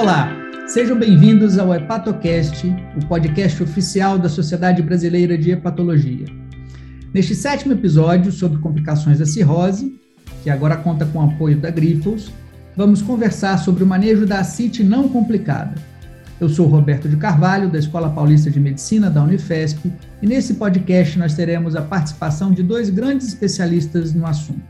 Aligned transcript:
Olá, 0.00 0.32
sejam 0.66 0.98
bem-vindos 0.98 1.58
ao 1.58 1.74
Hepatocast, 1.74 2.66
o 2.96 3.04
podcast 3.04 3.62
oficial 3.62 4.18
da 4.18 4.30
Sociedade 4.30 4.80
Brasileira 4.80 5.36
de 5.36 5.50
Hepatologia. 5.50 6.24
Neste 7.12 7.34
sétimo 7.34 7.74
episódio 7.74 8.32
sobre 8.32 8.58
complicações 8.60 9.18
da 9.18 9.26
cirrose, 9.26 9.94
que 10.42 10.48
agora 10.48 10.78
conta 10.78 11.04
com 11.04 11.18
o 11.18 11.30
apoio 11.30 11.58
da 11.58 11.68
Grifols, 11.70 12.32
vamos 12.74 13.02
conversar 13.02 13.58
sobre 13.58 13.84
o 13.84 13.86
manejo 13.86 14.24
da 14.24 14.38
ascite 14.38 14.82
não 14.82 15.06
complicada. 15.06 15.74
Eu 16.40 16.48
sou 16.48 16.66
Roberto 16.66 17.06
de 17.06 17.18
Carvalho, 17.18 17.68
da 17.68 17.78
Escola 17.78 18.08
Paulista 18.08 18.50
de 18.50 18.58
Medicina 18.58 19.10
da 19.10 19.22
Unifesp, 19.22 19.92
e 20.22 20.26
nesse 20.26 20.54
podcast 20.54 21.18
nós 21.18 21.34
teremos 21.34 21.76
a 21.76 21.82
participação 21.82 22.52
de 22.52 22.62
dois 22.62 22.88
grandes 22.88 23.28
especialistas 23.28 24.14
no 24.14 24.26
assunto. 24.26 24.62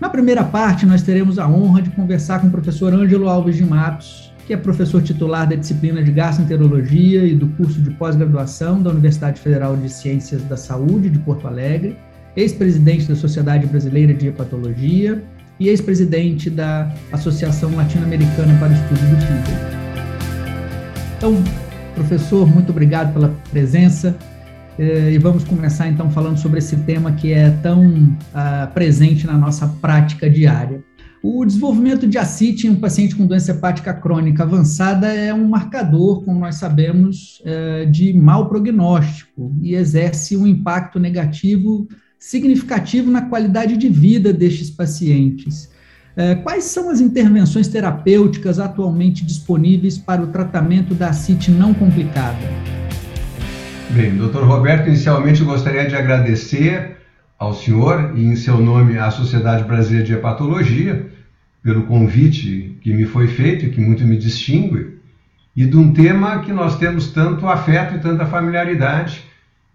Na 0.00 0.08
primeira 0.08 0.44
parte, 0.44 0.86
nós 0.86 1.02
teremos 1.02 1.36
a 1.36 1.48
honra 1.48 1.82
de 1.82 1.90
conversar 1.90 2.40
com 2.40 2.46
o 2.46 2.50
professor 2.50 2.94
Ângelo 2.94 3.28
Alves 3.28 3.56
de 3.56 3.64
Matos, 3.64 4.31
que 4.46 4.52
é 4.52 4.56
professor 4.56 5.02
titular 5.02 5.48
da 5.48 5.56
disciplina 5.56 6.02
de 6.02 6.10
gastroenterologia 6.10 7.24
e 7.24 7.34
do 7.34 7.46
curso 7.48 7.80
de 7.80 7.90
pós-graduação 7.90 8.82
da 8.82 8.90
Universidade 8.90 9.40
Federal 9.40 9.76
de 9.76 9.88
Ciências 9.88 10.42
da 10.42 10.56
Saúde 10.56 11.08
de 11.08 11.18
Porto 11.18 11.46
Alegre, 11.46 11.96
ex-presidente 12.36 13.08
da 13.08 13.14
Sociedade 13.14 13.66
Brasileira 13.66 14.12
de 14.12 14.28
Hepatologia 14.28 15.22
e 15.60 15.68
ex-presidente 15.68 16.50
da 16.50 16.92
Associação 17.12 17.74
Latino-Americana 17.76 18.58
para 18.58 18.70
o 18.70 18.72
Estudo 18.72 19.00
do 19.10 19.20
Fígado. 19.20 19.72
Então, 21.16 21.36
professor, 21.94 22.46
muito 22.46 22.70
obrigado 22.70 23.12
pela 23.12 23.28
presença. 23.50 24.16
Eh, 24.78 25.12
e 25.12 25.18
vamos 25.18 25.44
começar 25.44 25.86
então 25.88 26.10
falando 26.10 26.38
sobre 26.38 26.58
esse 26.58 26.76
tema 26.78 27.12
que 27.12 27.32
é 27.32 27.50
tão 27.62 27.86
uh, 27.86 28.72
presente 28.72 29.26
na 29.26 29.34
nossa 29.34 29.68
prática 29.68 30.28
diária. 30.28 30.82
O 31.22 31.44
desenvolvimento 31.44 32.04
de 32.08 32.18
ascite 32.18 32.66
em 32.66 32.70
um 32.70 32.80
paciente 32.80 33.14
com 33.14 33.24
doença 33.24 33.52
hepática 33.52 33.94
crônica 33.94 34.42
avançada 34.42 35.06
é 35.06 35.32
um 35.32 35.46
marcador, 35.46 36.24
como 36.24 36.40
nós 36.40 36.56
sabemos, 36.56 37.40
uh, 37.46 37.88
de 37.88 38.12
mau 38.12 38.48
prognóstico 38.48 39.54
e 39.62 39.76
exerce 39.76 40.36
um 40.36 40.44
impacto 40.44 40.98
negativo 40.98 41.86
significativo 42.18 43.08
na 43.08 43.22
qualidade 43.22 43.76
de 43.76 43.88
vida 43.88 44.32
destes 44.32 44.68
pacientes. 44.68 45.70
É, 46.14 46.34
quais 46.34 46.64
são 46.64 46.90
as 46.90 47.00
intervenções 47.00 47.68
terapêuticas 47.68 48.58
atualmente 48.58 49.24
disponíveis 49.24 49.96
para 49.96 50.22
o 50.22 50.26
tratamento 50.26 50.94
da 50.94 51.08
ascite 51.08 51.50
não 51.50 51.72
complicada? 51.72 52.36
Bem, 53.90 54.16
doutor 54.16 54.44
Roberto, 54.44 54.88
inicialmente 54.88 55.42
gostaria 55.42 55.86
de 55.88 55.96
agradecer 55.96 56.98
ao 57.38 57.54
senhor 57.54 58.12
e 58.14 58.24
em 58.24 58.36
seu 58.36 58.58
nome 58.58 58.98
à 58.98 59.10
Sociedade 59.10 59.64
Brasileira 59.64 60.06
de 60.06 60.12
Hepatologia 60.12 61.11
pelo 61.62 61.84
convite 61.84 62.76
que 62.80 62.92
me 62.92 63.04
foi 63.04 63.28
feito 63.28 63.70
que 63.70 63.80
muito 63.80 64.04
me 64.04 64.16
distingue 64.16 64.98
e 65.54 65.66
de 65.66 65.76
um 65.76 65.92
tema 65.92 66.40
que 66.40 66.52
nós 66.52 66.78
temos 66.78 67.08
tanto 67.08 67.46
afeto 67.46 67.94
e 67.94 68.00
tanta 68.00 68.26
familiaridade, 68.26 69.22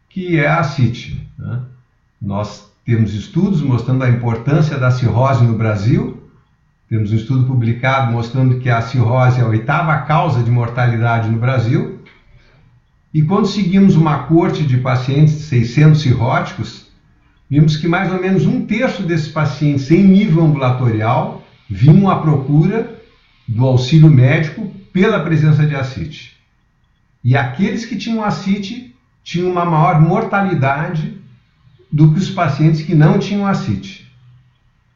que 0.09 0.39
é 0.39 0.47
a 0.47 0.59
ascite. 0.59 1.27
Né? 1.38 1.61
Nós 2.21 2.71
temos 2.85 3.13
estudos 3.13 3.61
mostrando 3.61 4.03
a 4.03 4.09
importância 4.09 4.77
da 4.77 4.91
cirrose 4.91 5.45
no 5.45 5.57
Brasil 5.57 6.27
temos 6.89 7.11
um 7.11 7.16
estudo 7.16 7.45
publicado 7.45 8.13
mostrando 8.13 8.59
que 8.59 8.69
a 8.69 8.81
cirrose 8.81 9.41
é 9.41 9.44
a 9.44 9.47
oitava 9.47 9.97
causa 10.05 10.41
de 10.41 10.49
mortalidade 10.49 11.29
no 11.29 11.38
Brasil. 11.38 11.99
E 13.13 13.22
quando 13.22 13.45
seguimos 13.45 13.95
uma 13.97 14.19
corte 14.19 14.63
de 14.63 14.77
pacientes, 14.77 15.33
600 15.33 16.01
cirróticos, 16.01 16.88
vimos 17.49 17.75
que 17.75 17.89
mais 17.89 18.11
ou 18.11 18.22
menos 18.22 18.45
um 18.45 18.66
terço 18.66 19.03
desses 19.03 19.27
pacientes 19.27 19.91
em 19.91 20.01
nível 20.01 20.45
ambulatorial 20.45 21.44
vinham 21.69 22.09
à 22.09 22.19
procura 22.19 23.01
do 23.47 23.65
auxílio 23.65 24.09
médico 24.09 24.67
pela 24.91 25.19
presença 25.19 25.65
de 25.65 25.75
ascite. 25.75 26.37
E 27.23 27.35
aqueles 27.35 27.85
que 27.85 27.97
tinham 27.97 28.23
ascite 28.23 28.95
tinham 29.23 29.51
uma 29.51 29.66
maior 29.66 30.01
mortalidade 30.01 31.17
do 31.91 32.11
que 32.11 32.19
os 32.19 32.29
pacientes 32.29 32.81
que 32.81 32.95
não 32.95 33.19
tinham 33.19 33.45
ascite. 33.45 34.11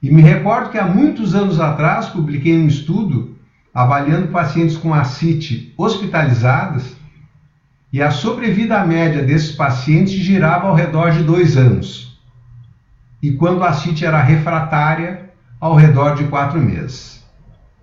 E 0.02 0.10
me 0.10 0.22
recordo 0.22 0.70
que 0.72 0.78
há 0.78 0.86
muitos 0.86 1.36
anos 1.36 1.60
atrás 1.60 2.08
publiquei 2.08 2.58
um 2.58 2.68
estudo 2.68 3.36
avaliando 3.74 4.28
pacientes 4.30 4.76
com 4.76 4.94
ascite 4.94 5.74
hospitalizadas 5.78 6.96
e 7.94 8.02
a 8.02 8.10
sobrevida 8.10 8.86
média 8.86 9.22
desses 9.22 9.52
pacientes 9.52 10.14
girava 10.14 10.68
ao 10.68 10.76
redor 10.76 11.12
de 11.12 11.24
dois 11.24 11.58
anos. 11.58 12.18
E 13.22 13.32
quando 13.32 13.64
a 13.64 13.70
ascite 13.70 14.06
era 14.06 14.22
refratária, 14.22 15.31
ao 15.62 15.76
redor 15.76 16.16
de 16.16 16.24
quatro 16.24 16.60
meses. 16.60 17.24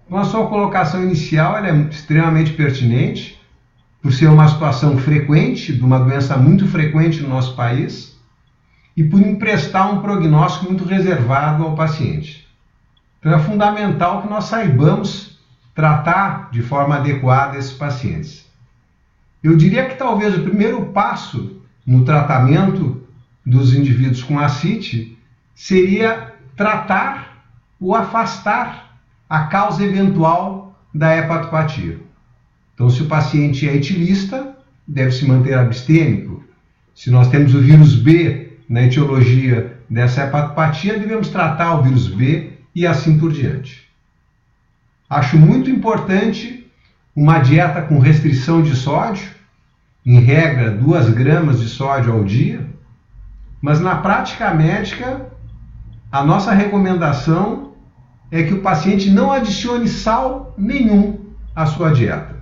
Então, 0.04 0.18
a 0.18 0.24
sua 0.24 0.48
colocação 0.48 1.02
inicial 1.02 1.56
é 1.58 1.74
extremamente 1.82 2.52
pertinente, 2.52 3.40
por 4.02 4.12
ser 4.12 4.26
uma 4.26 4.48
situação 4.48 4.98
frequente, 4.98 5.72
de 5.72 5.84
uma 5.84 6.00
doença 6.00 6.36
muito 6.36 6.66
frequente 6.66 7.22
no 7.22 7.28
nosso 7.28 7.54
país, 7.54 8.18
e 8.96 9.04
por 9.04 9.20
emprestar 9.20 9.94
um 9.94 10.00
prognóstico 10.00 10.66
muito 10.66 10.84
reservado 10.84 11.62
ao 11.62 11.76
paciente. 11.76 12.48
Então 13.20 13.32
é 13.32 13.38
fundamental 13.38 14.22
que 14.22 14.28
nós 14.28 14.44
saibamos 14.44 15.38
tratar 15.72 16.50
de 16.50 16.62
forma 16.62 16.96
adequada 16.96 17.56
esses 17.56 17.72
pacientes. 17.72 18.44
Eu 19.40 19.56
diria 19.56 19.88
que 19.88 19.94
talvez 19.94 20.36
o 20.36 20.42
primeiro 20.42 20.86
passo 20.86 21.60
no 21.86 22.04
tratamento 22.04 23.06
dos 23.46 23.72
indivíduos 23.72 24.22
com 24.22 24.36
ascite 24.38 25.16
seria 25.54 26.34
tratar 26.56 27.37
ou 27.80 27.94
afastar 27.94 28.98
a 29.28 29.44
causa 29.44 29.84
eventual 29.84 30.78
da 30.94 31.16
hepatopatia. 31.16 32.00
Então, 32.74 32.88
se 32.88 33.02
o 33.02 33.06
paciente 33.06 33.68
é 33.68 33.74
etilista, 33.74 34.56
deve 34.86 35.10
se 35.10 35.26
manter 35.26 35.54
abstêmico. 35.54 36.42
Se 36.94 37.10
nós 37.10 37.28
temos 37.28 37.54
o 37.54 37.60
vírus 37.60 37.94
B 37.94 38.58
na 38.68 38.82
etiologia 38.82 39.78
dessa 39.88 40.24
hepatopatia, 40.24 40.98
devemos 40.98 41.28
tratar 41.28 41.74
o 41.74 41.82
vírus 41.82 42.08
B 42.08 42.52
e 42.74 42.86
assim 42.86 43.18
por 43.18 43.32
diante. 43.32 43.88
Acho 45.08 45.36
muito 45.36 45.70
importante 45.70 46.70
uma 47.14 47.38
dieta 47.38 47.82
com 47.82 47.98
restrição 47.98 48.62
de 48.62 48.76
sódio, 48.76 49.28
em 50.04 50.20
regra 50.20 50.70
2 50.70 51.10
gramas 51.10 51.60
de 51.60 51.68
sódio 51.68 52.12
ao 52.12 52.22
dia, 52.24 52.66
mas 53.60 53.80
na 53.80 53.96
prática 53.96 54.54
médica, 54.54 55.26
a 56.12 56.24
nossa 56.24 56.52
recomendação 56.52 57.67
é 58.30 58.42
que 58.42 58.54
o 58.54 58.60
paciente 58.60 59.10
não 59.10 59.32
adicione 59.32 59.88
sal 59.88 60.54
nenhum 60.56 61.18
à 61.54 61.66
sua 61.66 61.90
dieta. 61.92 62.36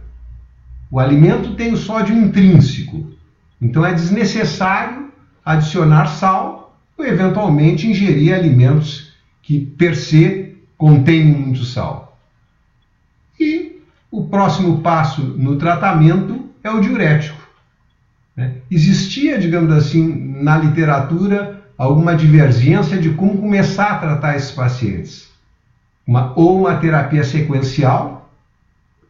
O 0.90 0.98
alimento 0.98 1.54
tem 1.54 1.72
o 1.72 1.76
sódio 1.76 2.16
intrínseco, 2.16 3.12
então 3.60 3.84
é 3.84 3.92
desnecessário 3.92 5.10
adicionar 5.44 6.06
sal 6.06 6.78
ou 6.98 7.04
eventualmente 7.04 7.86
ingerir 7.86 8.34
alimentos 8.34 9.12
que 9.42 9.60
per 9.60 9.96
se 9.96 10.56
contêm 10.76 11.24
muito 11.24 11.64
sal. 11.64 12.18
E 13.38 13.80
o 14.10 14.24
próximo 14.24 14.80
passo 14.80 15.22
no 15.22 15.56
tratamento 15.56 16.48
é 16.62 16.70
o 16.70 16.80
diurético. 16.80 17.40
Né? 18.34 18.56
Existia, 18.70 19.38
digamos 19.38 19.72
assim, 19.72 20.42
na 20.42 20.58
literatura 20.58 21.62
alguma 21.78 22.14
divergência 22.14 22.98
de 22.98 23.10
como 23.10 23.38
começar 23.38 23.92
a 23.92 23.98
tratar 23.98 24.36
esses 24.36 24.50
pacientes. 24.50 25.28
Uma, 26.06 26.32
ou 26.36 26.60
uma 26.60 26.76
terapia 26.76 27.24
sequencial, 27.24 28.30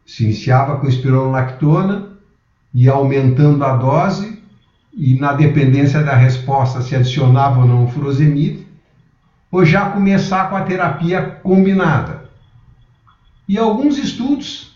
se 0.05 0.23
iniciava 0.23 0.77
com 0.77 0.87
espironolactona 0.87 2.09
e 2.73 2.87
aumentando 2.87 3.63
a 3.63 3.75
dose, 3.75 4.41
e 4.93 5.13
na 5.13 5.33
dependência 5.33 6.01
da 6.01 6.15
resposta 6.15 6.81
se 6.81 6.95
adicionava 6.95 7.59
ou 7.59 7.67
não 7.67 7.85
o 7.85 7.87
furosemide, 7.87 8.65
ou 9.51 9.63
já 9.63 9.89
começar 9.89 10.49
com 10.49 10.55
a 10.55 10.63
terapia 10.63 11.21
combinada. 11.43 12.27
E 13.47 13.57
alguns 13.57 13.97
estudos 13.97 14.75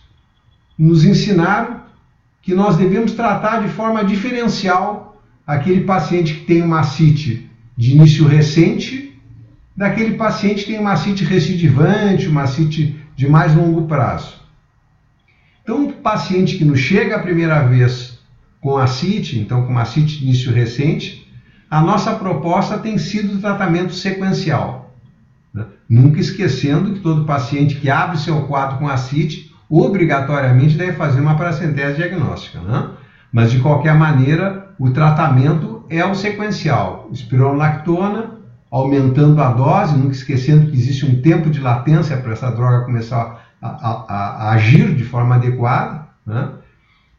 nos 0.77 1.03
ensinaram 1.03 1.81
que 2.41 2.53
nós 2.53 2.77
devemos 2.77 3.11
tratar 3.11 3.61
de 3.61 3.67
forma 3.67 4.03
diferencial 4.03 5.21
aquele 5.45 5.81
paciente 5.81 6.35
que 6.35 6.45
tem 6.45 6.61
uma 6.61 6.79
ascite 6.79 7.49
de 7.75 7.93
início 7.93 8.25
recente 8.27 9.10
daquele 9.81 10.15
paciente 10.15 10.63
que 10.63 10.73
tem 10.73 10.79
uma 10.79 10.91
ascite 10.91 11.23
recidivante, 11.23 12.27
uma 12.27 12.43
ascite 12.43 13.03
de 13.15 13.27
mais 13.27 13.55
longo 13.55 13.87
prazo. 13.87 14.35
Então, 15.63 15.85
um 15.85 15.91
paciente 15.91 16.55
que 16.55 16.63
nos 16.63 16.79
chega 16.79 17.15
a 17.15 17.19
primeira 17.19 17.63
vez 17.63 18.19
com 18.61 18.77
a 18.77 18.85
CIT, 18.85 19.39
então 19.39 19.65
com 19.65 19.75
a 19.79 19.83
CIT 19.83 20.19
de 20.19 20.25
início 20.25 20.53
recente, 20.53 21.27
a 21.67 21.81
nossa 21.81 22.13
proposta 22.13 22.77
tem 22.77 22.99
sido 22.99 23.37
o 23.37 23.41
tratamento 23.41 23.91
sequencial. 23.91 24.93
Né? 25.51 25.65
Nunca 25.89 26.19
esquecendo 26.19 26.93
que 26.93 26.99
todo 26.99 27.25
paciente 27.25 27.73
que 27.73 27.89
abre 27.89 28.19
seu 28.19 28.43
quadro 28.43 28.77
com 28.77 28.87
a 28.87 28.97
CIT, 28.97 29.51
obrigatoriamente 29.67 30.77
deve 30.77 30.93
fazer 30.93 31.19
uma 31.19 31.35
paracentese 31.35 31.95
diagnóstica. 31.95 32.59
Né? 32.59 32.87
Mas, 33.31 33.49
de 33.49 33.59
qualquer 33.59 33.95
maneira, 33.95 34.75
o 34.77 34.91
tratamento 34.91 35.83
é 35.89 36.05
o 36.05 36.13
sequencial. 36.13 37.09
Espironolactona, 37.11 38.40
aumentando 38.71 39.41
a 39.41 39.51
dose, 39.51 39.97
nunca 39.97 40.13
esquecendo 40.13 40.71
que 40.71 40.77
existe 40.77 41.05
um 41.05 41.21
tempo 41.21 41.49
de 41.49 41.59
latência 41.59 42.15
para 42.15 42.31
essa 42.31 42.49
droga 42.49 42.85
começar 42.85 43.45
a, 43.61 43.67
a, 43.67 44.47
a 44.47 44.51
agir 44.53 44.95
de 44.95 45.03
forma 45.03 45.35
adequada, 45.35 46.07
né? 46.25 46.51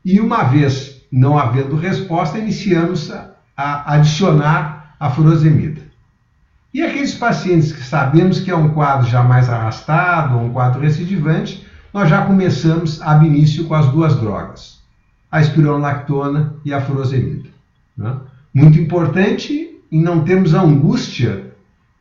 e 0.03 0.19
uma 0.19 0.45
vez 0.45 1.03
não 1.13 1.39
havendo 1.39 1.77
resposta, 1.77 2.39
iniciamos 2.39 3.11
a, 3.11 3.35
a 3.55 3.95
adicionar 3.95 4.97
a 4.99 5.11
furosemida. 5.11 5.83
E 6.73 6.83
aqueles 6.83 7.15
pacientes 7.15 7.71
que 7.71 7.83
sabemos 7.83 8.41
que 8.41 8.51
é 8.51 8.57
um 8.57 8.71
quadro 8.71 9.07
já 9.07 9.23
mais 9.23 9.51
arrastado, 9.51 10.39
ou 10.39 10.47
um 10.47 10.53
quadro 10.53 10.81
recidivante, 10.81 11.67
nós 11.93 12.09
já 12.09 12.25
começamos 12.25 13.03
ab 13.03 13.27
início 13.27 13.67
com 13.67 13.75
as 13.75 13.87
duas 13.89 14.17
drogas, 14.17 14.79
a 15.31 15.43
espironolactona 15.43 16.55
e 16.65 16.73
a 16.73 16.81
furosemida. 16.81 17.51
Né? 17.95 18.17
Muito 18.55 18.81
importante 18.81 19.72
em 19.93 20.03
não 20.03 20.25
termos 20.25 20.55
a 20.55 20.63
angústia 20.63 21.53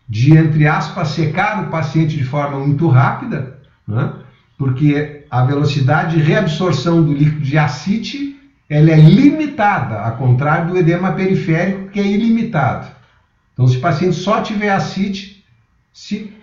de, 0.07 0.35
entre 0.35 0.65
aspas, 0.65 1.09
secar 1.09 1.63
o 1.63 1.69
paciente 1.69 2.17
de 2.17 2.23
forma 2.23 2.57
muito 2.59 2.87
rápida, 2.87 3.59
né? 3.85 4.13
porque 4.57 5.25
a 5.29 5.43
velocidade 5.43 6.15
de 6.15 6.23
reabsorção 6.23 7.03
do 7.03 7.13
líquido 7.13 7.41
de 7.41 7.57
acite 7.57 8.39
ela 8.69 8.89
é 8.89 8.95
limitada, 8.95 9.99
ao 9.99 10.15
contrário 10.15 10.69
do 10.69 10.77
edema 10.77 11.11
periférico, 11.11 11.89
que 11.89 11.99
é 11.99 12.07
ilimitado. 12.07 12.87
Então, 13.51 13.67
se 13.67 13.75
o 13.75 13.81
paciente 13.81 14.15
só 14.15 14.41
tiver 14.41 14.69
acite, 14.69 15.43
se 15.91 16.33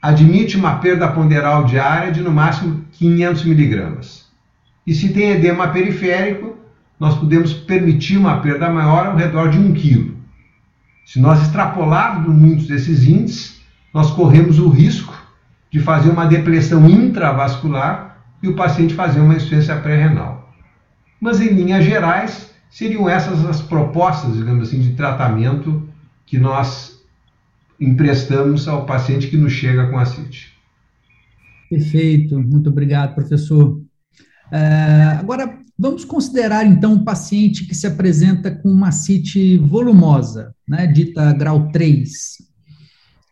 admite 0.00 0.56
uma 0.56 0.76
perda 0.76 1.08
ponderal 1.08 1.64
diária 1.64 2.10
de 2.10 2.22
no 2.22 2.30
máximo 2.30 2.84
500 2.92 3.44
miligramas. 3.44 4.26
E 4.86 4.94
se 4.94 5.10
tem 5.10 5.32
edema 5.32 5.68
periférico, 5.68 6.56
nós 6.98 7.18
podemos 7.18 7.52
permitir 7.52 8.16
uma 8.16 8.40
perda 8.40 8.70
maior 8.70 9.06
ao 9.08 9.16
redor 9.16 9.50
de 9.50 9.58
1 9.58 9.74
kg. 9.74 10.23
Se 11.04 11.20
nós 11.20 11.42
extrapolarmos 11.42 12.34
muitos 12.34 12.66
desses 12.66 13.04
índices, 13.06 13.60
nós 13.92 14.10
corremos 14.10 14.58
o 14.58 14.68
risco 14.68 15.14
de 15.70 15.80
fazer 15.80 16.10
uma 16.10 16.26
depressão 16.26 16.88
intravascular 16.88 18.24
e 18.42 18.48
o 18.48 18.54
paciente 18.54 18.94
fazer 18.94 19.20
uma 19.20 19.34
insuficiência 19.34 19.76
pré-renal. 19.76 20.52
Mas, 21.20 21.40
em 21.40 21.48
linhas 21.48 21.84
gerais, 21.84 22.50
seriam 22.70 23.08
essas 23.08 23.44
as 23.44 23.60
propostas, 23.60 24.36
digamos 24.36 24.68
assim, 24.68 24.80
de 24.80 24.94
tratamento 24.94 25.82
que 26.26 26.38
nós 26.38 27.02
emprestamos 27.80 28.66
ao 28.68 28.86
paciente 28.86 29.28
que 29.28 29.36
nos 29.36 29.52
chega 29.52 29.88
com 29.88 29.98
ascite. 29.98 30.52
Perfeito, 31.68 32.38
muito 32.40 32.70
obrigado, 32.70 33.14
professor. 33.14 33.80
É, 34.50 35.16
agora, 35.18 35.58
vamos 35.78 36.04
considerar 36.04 36.66
então 36.66 36.92
um 36.92 37.04
paciente 37.04 37.66
que 37.66 37.74
se 37.74 37.86
apresenta 37.86 38.50
com 38.50 38.70
uma 38.70 38.88
ascite 38.88 39.58
volumosa, 39.58 40.54
né, 40.68 40.86
dita 40.86 41.32
grau 41.32 41.68
3. 41.70 42.10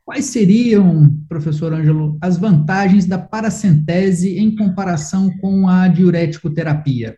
Quais 0.04 0.26
seriam, 0.26 1.14
professor 1.28 1.72
Ângelo, 1.72 2.18
as 2.20 2.36
vantagens 2.36 3.06
da 3.06 3.18
paracentese 3.18 4.36
em 4.36 4.54
comparação 4.54 5.30
com 5.40 5.68
a 5.68 5.86
diurético 5.86 6.50
terapia? 6.50 7.16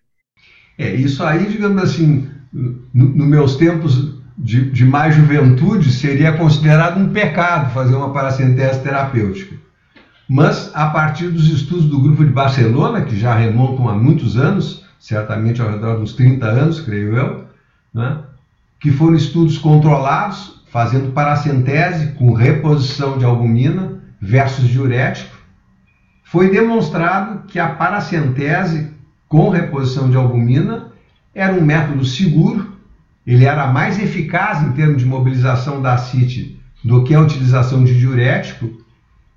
É, 0.78 0.94
isso 0.94 1.22
aí, 1.22 1.46
digamos 1.50 1.82
assim, 1.82 2.28
nos 2.52 3.16
no 3.16 3.26
meus 3.26 3.56
tempos 3.56 4.14
de, 4.36 4.70
de, 4.70 4.84
mais 4.84 5.14
juventude, 5.14 5.92
seria 5.92 6.36
considerado 6.36 7.00
um 7.00 7.08
pecado 7.10 7.72
fazer 7.72 7.94
uma 7.94 8.12
paracentese 8.12 8.82
terapêutica. 8.82 9.56
Mas, 10.28 10.70
a 10.74 10.88
partir 10.88 11.28
dos 11.28 11.48
estudos 11.48 11.86
do 11.86 12.00
grupo 12.00 12.24
de 12.24 12.32
Barcelona, 12.32 13.02
que 13.02 13.16
já 13.16 13.34
remontam 13.34 13.88
a 13.88 13.94
muitos 13.94 14.36
anos, 14.36 14.83
certamente 15.04 15.60
ao 15.60 15.70
redor 15.70 15.96
dos 15.96 16.14
30 16.14 16.46
anos, 16.46 16.80
creio 16.80 17.14
eu, 17.14 17.44
né, 17.92 18.20
que 18.80 18.90
foram 18.90 19.14
estudos 19.14 19.58
controlados, 19.58 20.62
fazendo 20.72 21.12
paracentese 21.12 22.12
com 22.12 22.32
reposição 22.32 23.18
de 23.18 23.24
albumina 23.24 24.00
versus 24.18 24.66
diurético, 24.66 25.36
foi 26.24 26.50
demonstrado 26.50 27.46
que 27.46 27.58
a 27.58 27.68
paracentese 27.68 28.92
com 29.28 29.50
reposição 29.50 30.08
de 30.08 30.16
albumina 30.16 30.86
era 31.34 31.52
um 31.52 31.60
método 31.60 32.02
seguro, 32.06 32.72
ele 33.26 33.44
era 33.44 33.66
mais 33.66 34.02
eficaz 34.02 34.62
em 34.62 34.72
termos 34.72 35.02
de 35.02 35.06
mobilização 35.06 35.82
da 35.82 35.98
CIT 35.98 36.58
do 36.82 37.04
que 37.04 37.14
a 37.14 37.20
utilização 37.20 37.84
de 37.84 37.98
diurético 37.98 38.70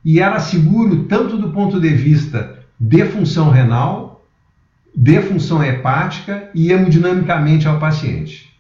e 0.04 0.22
era 0.22 0.40
seguro 0.40 1.04
tanto 1.04 1.38
do 1.38 1.50
ponto 1.50 1.78
de 1.78 1.90
vista 1.90 2.58
de 2.80 3.04
função 3.04 3.50
renal, 3.50 4.07
de 5.00 5.22
função 5.22 5.64
hepática 5.64 6.50
e 6.56 6.72
hemodinamicamente 6.72 7.68
ao 7.68 7.78
paciente. 7.78 8.52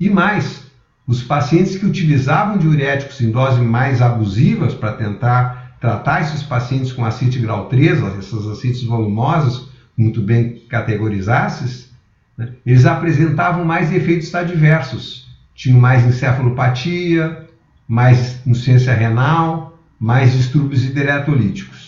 E 0.00 0.08
mais, 0.08 0.62
os 1.06 1.22
pacientes 1.22 1.76
que 1.76 1.84
utilizavam 1.84 2.56
diuréticos 2.56 3.20
em 3.20 3.30
doses 3.30 3.58
mais 3.58 4.00
abusivas 4.00 4.72
para 4.72 4.92
tentar 4.92 5.76
tratar 5.78 6.22
esses 6.22 6.42
pacientes 6.42 6.90
com 6.90 7.04
acite 7.04 7.38
grau 7.38 7.66
3, 7.66 8.00
essas 8.16 8.46
acites 8.46 8.82
volumosas, 8.82 9.68
muito 9.94 10.22
bem 10.22 10.62
categorizasses, 10.70 11.90
né, 12.36 12.48
eles 12.64 12.86
apresentavam 12.86 13.62
mais 13.62 13.92
efeitos 13.92 14.34
adversos. 14.34 15.28
Tinham 15.54 15.78
mais 15.78 16.06
encefalopatia, 16.06 17.46
mais 17.86 18.40
insuficiência 18.46 18.94
renal, 18.94 19.78
mais 20.00 20.32
distúrbios 20.32 20.82
hidroletolíticos. 20.82 21.87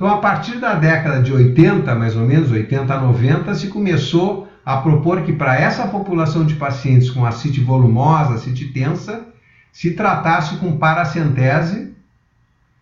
Então, 0.00 0.10
a 0.10 0.16
partir 0.16 0.56
da 0.56 0.72
década 0.76 1.20
de 1.20 1.30
80, 1.30 1.94
mais 1.94 2.16
ou 2.16 2.26
menos, 2.26 2.50
80 2.50 2.94
a 2.94 3.00
90, 3.02 3.54
se 3.54 3.66
começou 3.66 4.48
a 4.64 4.78
propor 4.78 5.20
que 5.24 5.34
para 5.34 5.60
essa 5.60 5.86
população 5.88 6.42
de 6.42 6.54
pacientes 6.54 7.10
com 7.10 7.26
acite 7.26 7.60
volumosa, 7.60 8.32
acite 8.32 8.68
tensa, 8.68 9.26
se 9.70 9.90
tratasse 9.90 10.56
com 10.56 10.78
paracentese 10.78 11.92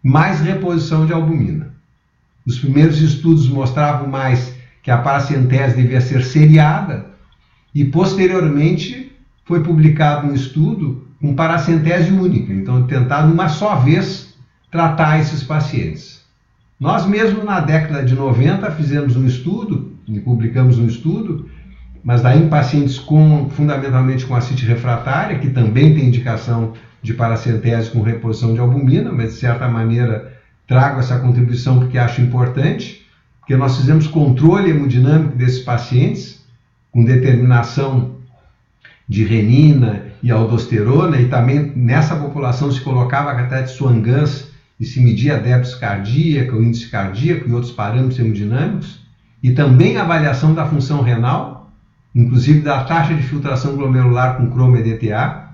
mais 0.01 0.41
reposição 0.41 1.07
de 1.07 1.13
albumina. 1.13 1.73
Os 2.47 2.57
primeiros 2.57 3.01
estudos 3.03 3.49
mostravam 3.49 4.07
mais 4.07 4.55
que 4.81 4.91
a 4.93 4.99
paracentese 4.99 5.75
devia 5.75 6.01
ser 6.01 6.23
seriada 6.23 7.07
e 7.75 7.85
posteriormente 7.85 9.11
foi 9.45 9.61
publicado 9.65 10.29
um 10.29 10.35
estudo 10.35 11.09
com 11.21 11.35
paracentese 11.35 12.13
única, 12.13 12.53
então 12.53 12.87
tentado 12.87 13.33
uma 13.33 13.49
só 13.49 13.75
vez 13.75 14.37
tratar 14.71 15.19
esses 15.19 15.43
pacientes. 15.43 16.18
Nós 16.79 17.07
mesmo 17.07 17.45
na 17.45 17.61
década 17.61 18.05
de 18.05 18.15
90 18.15 18.71
fizemos 18.73 19.17
um 19.17 19.27
estudo 19.27 19.93
e 20.07 20.21
publicamos 20.21 20.79
um 20.79 20.87
estudo 20.87 21.47
mas 22.03 22.23
daí 22.23 22.43
em 22.43 22.49
pacientes 22.49 22.99
com, 22.99 23.49
fundamentalmente 23.51 24.25
com 24.25 24.35
acite 24.35 24.65
refratária, 24.65 25.39
que 25.39 25.51
também 25.51 25.95
tem 25.95 26.07
indicação 26.07 26.73
de 27.03 27.13
paracentese 27.13 27.91
com 27.91 28.01
reposição 28.01 28.55
de 28.55 28.61
albumina, 28.61 29.13
mas 29.13 29.35
de 29.35 29.41
certa 29.41 29.69
maneira 29.69 30.33
trago 30.67 31.01
essa 31.01 31.19
contribuição 31.19 31.79
porque 31.79 31.99
acho 31.99 32.21
importante, 32.21 33.07
porque 33.41 33.57
nós 33.57 33.77
fizemos 33.77 34.07
controle 34.07 34.71
hemodinâmico 34.71 35.37
desses 35.37 35.61
pacientes 35.61 36.45
com 36.91 37.05
determinação 37.05 38.17
de 39.09 39.25
renina 39.25 40.07
e 40.23 40.31
aldosterona 40.31 41.19
e 41.19 41.29
também 41.29 41.73
nessa 41.75 42.17
população 42.17 42.71
se 42.71 42.81
colocava 42.81 43.31
a 43.31 43.35
cateter 43.35 43.69
Swan-Ganz 43.69 44.48
e 44.79 44.85
se 44.85 45.01
media 45.01 45.37
a 45.37 45.39
débito 45.39 45.79
cardíaca, 45.79 46.57
o 46.57 46.63
índice 46.63 46.89
cardíaco 46.89 47.49
e 47.49 47.53
outros 47.53 47.73
parâmetros 47.73 48.19
hemodinâmicos 48.19 49.01
e 49.43 49.53
também 49.53 49.97
a 49.97 50.03
avaliação 50.03 50.55
da 50.55 50.67
função 50.67 51.03
renal 51.03 51.59
inclusive 52.15 52.61
da 52.61 52.85
taxa 52.85 53.15
de 53.15 53.23
filtração 53.23 53.77
glomerular 53.77 54.37
com 54.37 54.51
cromo 54.51 54.77
EDTA, 54.77 55.49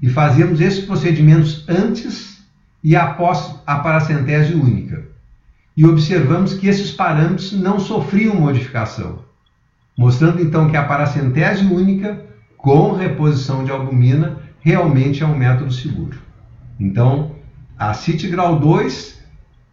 e 0.00 0.08
fazíamos 0.08 0.60
esses 0.60 0.84
procedimentos 0.84 1.64
antes 1.68 2.46
e 2.84 2.94
após 2.94 3.56
a 3.66 3.76
paracentese 3.76 4.54
única. 4.54 5.02
E 5.76 5.84
observamos 5.84 6.54
que 6.54 6.68
esses 6.68 6.92
parâmetros 6.92 7.52
não 7.52 7.80
sofriam 7.80 8.36
modificação, 8.36 9.18
mostrando 9.96 10.40
então 10.40 10.70
que 10.70 10.76
a 10.76 10.84
paracentese 10.84 11.64
única 11.64 12.24
com 12.56 12.92
reposição 12.92 13.64
de 13.64 13.72
albumina 13.72 14.38
realmente 14.60 15.24
é 15.24 15.26
um 15.26 15.36
método 15.36 15.72
seguro. 15.72 16.18
Então, 16.78 17.32
a 17.78 17.94
CIT 17.94 18.28
grau 18.28 18.58
2, 18.58 19.18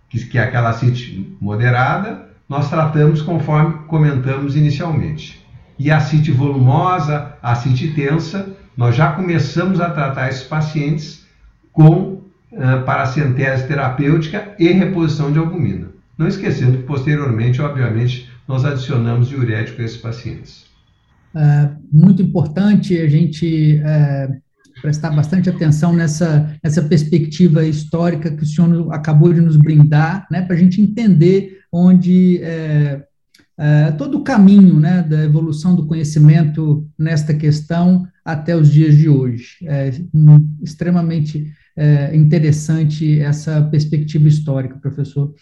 que 0.09 0.37
é 0.37 0.43
aquela 0.43 0.73
CIT 0.73 1.37
moderada, 1.41 2.29
nós 2.47 2.69
tratamos 2.69 3.21
conforme 3.21 3.79
comentamos 3.87 4.55
inicialmente 4.55 5.45
e 5.77 5.91
a 5.91 5.99
CIT 5.99 6.31
volumosa, 6.31 7.33
a 7.41 7.55
CIT 7.55 7.93
tensa, 7.93 8.49
nós 8.75 8.95
já 8.95 9.11
começamos 9.11 9.79
a 9.79 9.89
tratar 9.89 10.29
esses 10.29 10.43
pacientes 10.43 11.25
com 11.71 12.21
uh, 12.51 12.83
paracentese 12.85 13.67
terapêutica 13.67 14.53
e 14.57 14.69
reposição 14.69 15.31
de 15.31 15.39
albumina. 15.39 15.89
Não 16.17 16.27
esquecendo 16.27 16.77
que 16.77 16.83
posteriormente, 16.83 17.61
obviamente, 17.61 18.29
nós 18.47 18.63
adicionamos 18.63 19.27
diurético 19.27 19.81
a 19.81 19.85
esses 19.85 19.97
pacientes. 19.97 20.65
É 21.35 21.69
muito 21.91 22.21
importante 22.21 22.97
a 22.97 23.09
gente 23.09 23.81
é, 23.83 24.29
prestar 24.81 25.11
bastante 25.11 25.49
atenção 25.49 25.93
nessa, 25.93 26.53
nessa 26.63 26.81
perspectiva 26.81 27.65
histórica 27.65 28.31
que 28.31 28.43
o 28.43 28.45
senhor 28.45 28.93
acabou 28.93 29.33
de 29.33 29.41
nos 29.41 29.57
brindar, 29.57 30.27
né, 30.29 30.41
para 30.41 30.55
a 30.55 30.59
gente 30.59 30.81
entender 30.81 31.59
onde 31.71 32.39
é, 32.41 33.03
é, 33.57 33.91
todo 33.91 34.17
o 34.17 34.23
caminho 34.23 34.79
né, 34.79 35.01
da 35.01 35.23
evolução 35.23 35.75
do 35.75 35.87
conhecimento 35.87 36.87
nesta 36.97 37.33
questão 37.33 38.07
até 38.23 38.55
os 38.55 38.69
dias 38.69 38.95
de 38.95 39.09
hoje. 39.09 39.57
É 39.63 39.91
extremamente 40.61 41.51
é, 41.75 42.15
interessante 42.15 43.19
essa 43.19 43.61
perspectiva 43.63 44.27
histórica, 44.27 44.77
professor. 44.77 45.33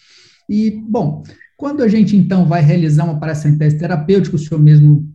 E, 0.49 0.83
bom, 0.89 1.23
quando 1.57 1.81
a 1.81 1.87
gente 1.87 2.15
então 2.15 2.45
vai 2.45 2.61
realizar 2.61 3.05
uma 3.05 3.19
paracentese 3.19 3.77
terapêutica, 3.77 4.35
o 4.35 4.39
senhor 4.39 4.61
mesmo 4.61 5.09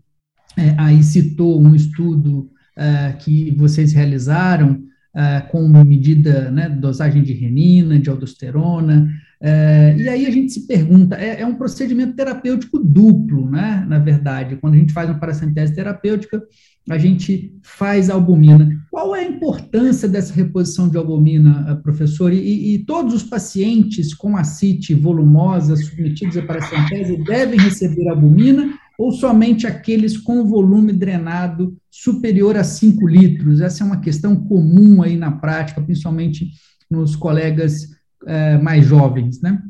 é, 0.57 0.75
aí 0.79 1.03
citou 1.03 1.61
um 1.61 1.75
estudo 1.75 2.51
é, 2.79 3.13
que 3.13 3.55
vocês 3.57 3.93
realizaram 3.93 4.83
é, 5.15 5.41
com 5.41 5.67
medida, 5.85 6.51
né, 6.51 6.69
dosagem 6.69 7.23
de 7.23 7.33
renina, 7.33 7.99
de 7.99 8.09
aldosterona, 8.09 9.11
é, 9.41 9.95
e 9.97 10.09
aí 10.09 10.27
a 10.27 10.31
gente 10.31 10.53
se 10.53 10.67
pergunta, 10.67 11.15
é, 11.17 11.43
é, 11.43 11.47
um 11.47 11.55
procedimento 11.55 12.17
terapêutico 12.17 12.79
duplo, 12.79 13.49
né? 13.49 13.85
Na 13.89 13.99
verdade, 13.99 14.57
quando 14.57 14.75
a 14.75 14.79
gente 14.79 14.93
faz 14.93 15.09
uma 15.09 15.19
paracentese 15.19 15.75
terapêutica, 15.75 16.43
a 16.91 16.99
gente 16.99 17.55
faz 17.63 18.11
albumina. 18.11 18.69
Qual 18.91 19.15
é 19.15 19.21
a 19.21 19.29
importância 19.29 20.09
dessa 20.09 20.35
reposição 20.35 20.89
de 20.89 20.97
albumina, 20.97 21.81
professor? 21.85 22.33
E, 22.33 22.75
e 22.75 22.79
todos 22.81 23.15
os 23.15 23.23
pacientes 23.23 24.13
com 24.13 24.37
ascite 24.37 24.93
volumosa 24.95 25.77
submetidos 25.77 26.37
à 26.37 26.43
paracentese 26.43 27.17
devem 27.25 27.61
receber 27.61 28.09
albumina 28.09 28.73
ou 28.99 29.13
somente 29.13 29.65
aqueles 29.65 30.19
com 30.19 30.45
volume 30.45 30.93
drenado 30.93 31.77
superior 31.89 32.57
a 32.57 32.65
5 32.65 33.07
litros? 33.07 33.61
Essa 33.61 33.85
é 33.85 33.87
uma 33.87 34.01
questão 34.01 34.35
comum 34.35 35.01
aí 35.01 35.17
na 35.17 35.31
prática, 35.31 35.81
principalmente 35.81 36.51
nos 36.91 37.15
colegas 37.15 37.87
é, 38.27 38.59
mais 38.59 38.85
jovens, 38.85 39.41
né? 39.41 39.63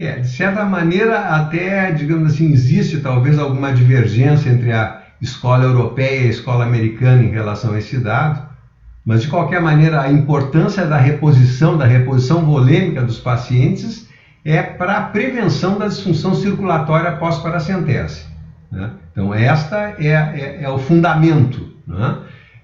É, 0.00 0.18
de 0.18 0.28
certa 0.28 0.64
maneira, 0.64 1.36
até, 1.36 1.92
digamos 1.92 2.32
assim, 2.32 2.52
existe 2.52 2.98
talvez 2.98 3.38
alguma 3.38 3.72
divergência 3.72 4.50
entre 4.50 4.72
a 4.72 5.04
escola 5.22 5.64
europeia 5.64 6.22
e 6.22 6.26
a 6.26 6.30
escola 6.30 6.64
americana 6.64 7.22
em 7.22 7.30
relação 7.30 7.74
a 7.74 7.78
esse 7.78 7.98
dado, 7.98 8.44
mas 9.04 9.22
de 9.22 9.28
qualquer 9.28 9.60
maneira, 9.60 10.00
a 10.00 10.10
importância 10.10 10.84
da 10.84 10.98
reposição, 10.98 11.78
da 11.78 11.84
reposição 11.84 12.44
volêmica 12.44 13.02
dos 13.02 13.20
pacientes 13.20 14.08
é 14.44 14.60
para 14.60 14.98
a 14.98 15.02
prevenção 15.02 15.78
da 15.78 15.86
disfunção 15.86 16.34
circulatória 16.34 17.12
pós-paracentese. 17.16 18.33
Né? 18.74 18.90
Então, 19.12 19.32
esta 19.32 19.94
é, 19.98 20.08
é, 20.08 20.58
é 20.62 20.68
o 20.68 20.78
fundamento, 20.78 21.72
né? 21.86 22.18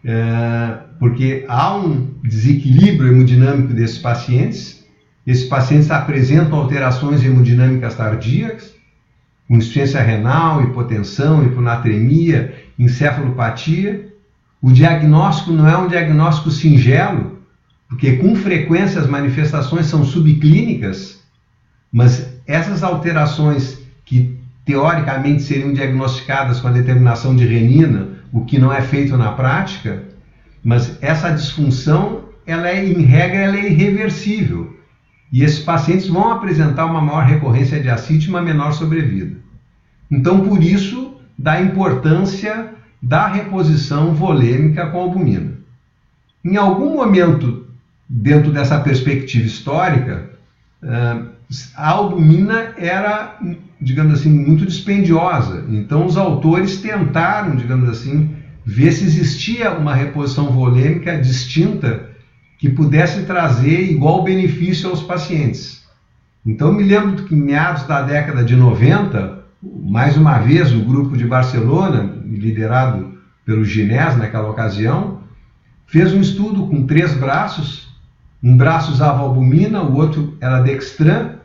é, 0.04 0.78
porque 0.98 1.44
há 1.48 1.76
um 1.76 2.14
desequilíbrio 2.22 3.12
hemodinâmico 3.12 3.72
desses 3.72 3.98
pacientes 3.98 4.80
esses 5.26 5.44
pacientes 5.44 5.90
apresentam 5.90 6.58
alterações 6.58 7.22
hemodinâmicas 7.24 7.94
tardias, 7.94 8.74
com 9.46 9.56
insuficiência 9.56 10.02
renal, 10.02 10.62
hipotensão, 10.62 11.44
hiponatremia, 11.44 12.54
encefalopatia. 12.78 14.08
O 14.62 14.72
diagnóstico 14.72 15.52
não 15.52 15.68
é 15.68 15.76
um 15.76 15.88
diagnóstico 15.88 16.50
singelo, 16.50 17.38
porque 17.88 18.16
com 18.16 18.34
frequência 18.34 19.00
as 19.00 19.06
manifestações 19.06 19.86
são 19.86 20.04
subclínicas, 20.04 21.20
mas 21.92 22.28
essas 22.46 22.82
alterações 22.82 23.78
teoricamente 24.70 25.42
seriam 25.42 25.72
diagnosticadas 25.72 26.60
com 26.60 26.68
a 26.68 26.70
determinação 26.70 27.34
de 27.34 27.44
renina, 27.44 28.10
o 28.32 28.44
que 28.44 28.56
não 28.56 28.72
é 28.72 28.80
feito 28.80 29.16
na 29.16 29.32
prática, 29.32 30.04
mas 30.62 30.96
essa 31.02 31.30
disfunção, 31.30 32.26
ela 32.46 32.68
é 32.68 32.86
em 32.86 33.02
regra, 33.02 33.38
ela 33.38 33.56
é 33.56 33.68
irreversível. 33.68 34.78
E 35.32 35.42
esses 35.42 35.58
pacientes 35.58 36.06
vão 36.06 36.30
apresentar 36.30 36.86
uma 36.86 37.00
maior 37.00 37.24
recorrência 37.24 37.80
de 37.80 37.90
ascite 37.90 38.26
e 38.26 38.30
uma 38.30 38.40
menor 38.40 38.72
sobrevida. 38.72 39.36
Então, 40.08 40.46
por 40.46 40.62
isso, 40.62 41.16
da 41.36 41.60
importância 41.60 42.70
da 43.02 43.26
reposição 43.26 44.14
volêmica 44.14 44.86
com 44.86 45.00
albumina. 45.00 45.54
Em 46.44 46.56
algum 46.56 46.94
momento, 46.94 47.66
dentro 48.08 48.52
dessa 48.52 48.78
perspectiva 48.78 49.46
histórica, 49.46 50.30
a 50.82 51.88
albumina 51.88 52.74
era, 52.76 53.38
digamos 53.80 54.20
assim, 54.20 54.30
muito 54.30 54.64
dispendiosa. 54.64 55.64
Então, 55.68 56.06
os 56.06 56.16
autores 56.16 56.78
tentaram, 56.78 57.56
digamos 57.56 57.88
assim, 57.88 58.30
ver 58.64 58.92
se 58.92 59.04
existia 59.04 59.72
uma 59.72 59.94
reposição 59.94 60.50
volêmica 60.50 61.18
distinta 61.18 62.08
que 62.58 62.68
pudesse 62.68 63.22
trazer 63.22 63.90
igual 63.90 64.22
benefício 64.22 64.88
aos 64.90 65.02
pacientes. 65.02 65.82
Então, 66.44 66.72
me 66.72 66.82
lembro 66.82 67.24
que 67.24 67.34
em 67.34 67.40
meados 67.40 67.84
da 67.84 68.02
década 68.02 68.44
de 68.44 68.56
90, 68.56 69.44
mais 69.62 70.16
uma 70.16 70.38
vez, 70.38 70.72
o 70.72 70.80
grupo 70.80 71.16
de 71.16 71.26
Barcelona, 71.26 72.14
liderado 72.24 73.18
pelo 73.44 73.64
Ginés 73.64 74.16
naquela 74.16 74.48
ocasião, 74.48 75.20
fez 75.86 76.14
um 76.14 76.20
estudo 76.20 76.66
com 76.66 76.86
três 76.86 77.12
braços. 77.14 77.89
Um 78.42 78.56
braço 78.56 78.92
usava 78.92 79.20
albumina, 79.20 79.82
o 79.82 79.94
outro 79.96 80.36
era 80.40 80.60
dextran 80.60 81.36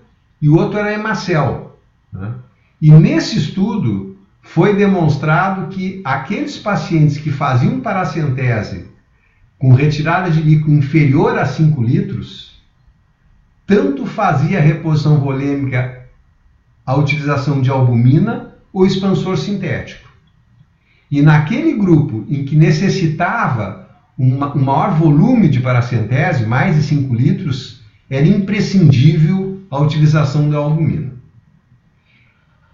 e 0.41 0.47
o 0.47 0.55
outro 0.57 0.79
era 0.79 0.93
hemacel. 0.93 1.77
Né? 2.11 2.33
E 2.81 2.91
nesse 2.91 3.37
estudo 3.37 4.17
foi 4.41 4.75
demonstrado 4.75 5.67
que 5.67 6.01
aqueles 6.05 6.57
pacientes 6.57 7.17
que 7.17 7.31
faziam 7.31 7.81
paracentese 7.81 8.85
com 9.57 9.73
retirada 9.73 10.29
de 10.29 10.41
líquido 10.41 10.71
inferior 10.71 11.37
a 11.37 11.45
5 11.45 11.81
litros, 11.81 12.61
tanto 13.65 14.05
fazia 14.05 14.59
reposição 14.59 15.19
volêmica 15.19 16.05
a 16.85 16.95
utilização 16.95 17.61
de 17.61 17.69
albumina 17.69 18.53
ou 18.71 18.85
expansor 18.85 19.37
sintético. 19.37 20.07
E 21.09 21.21
naquele 21.21 21.73
grupo 21.73 22.25
em 22.29 22.45
que 22.45 22.55
necessitava 22.55 23.84
um 24.17 24.37
maior 24.37 24.91
volume 24.91 25.49
de 25.49 25.59
paracentese, 25.59 26.45
mais 26.45 26.75
de 26.75 26.83
5 26.83 27.13
litros, 27.13 27.81
era 28.09 28.25
imprescindível 28.25 29.61
a 29.69 29.79
utilização 29.79 30.49
da 30.49 30.57
albumina. 30.57 31.13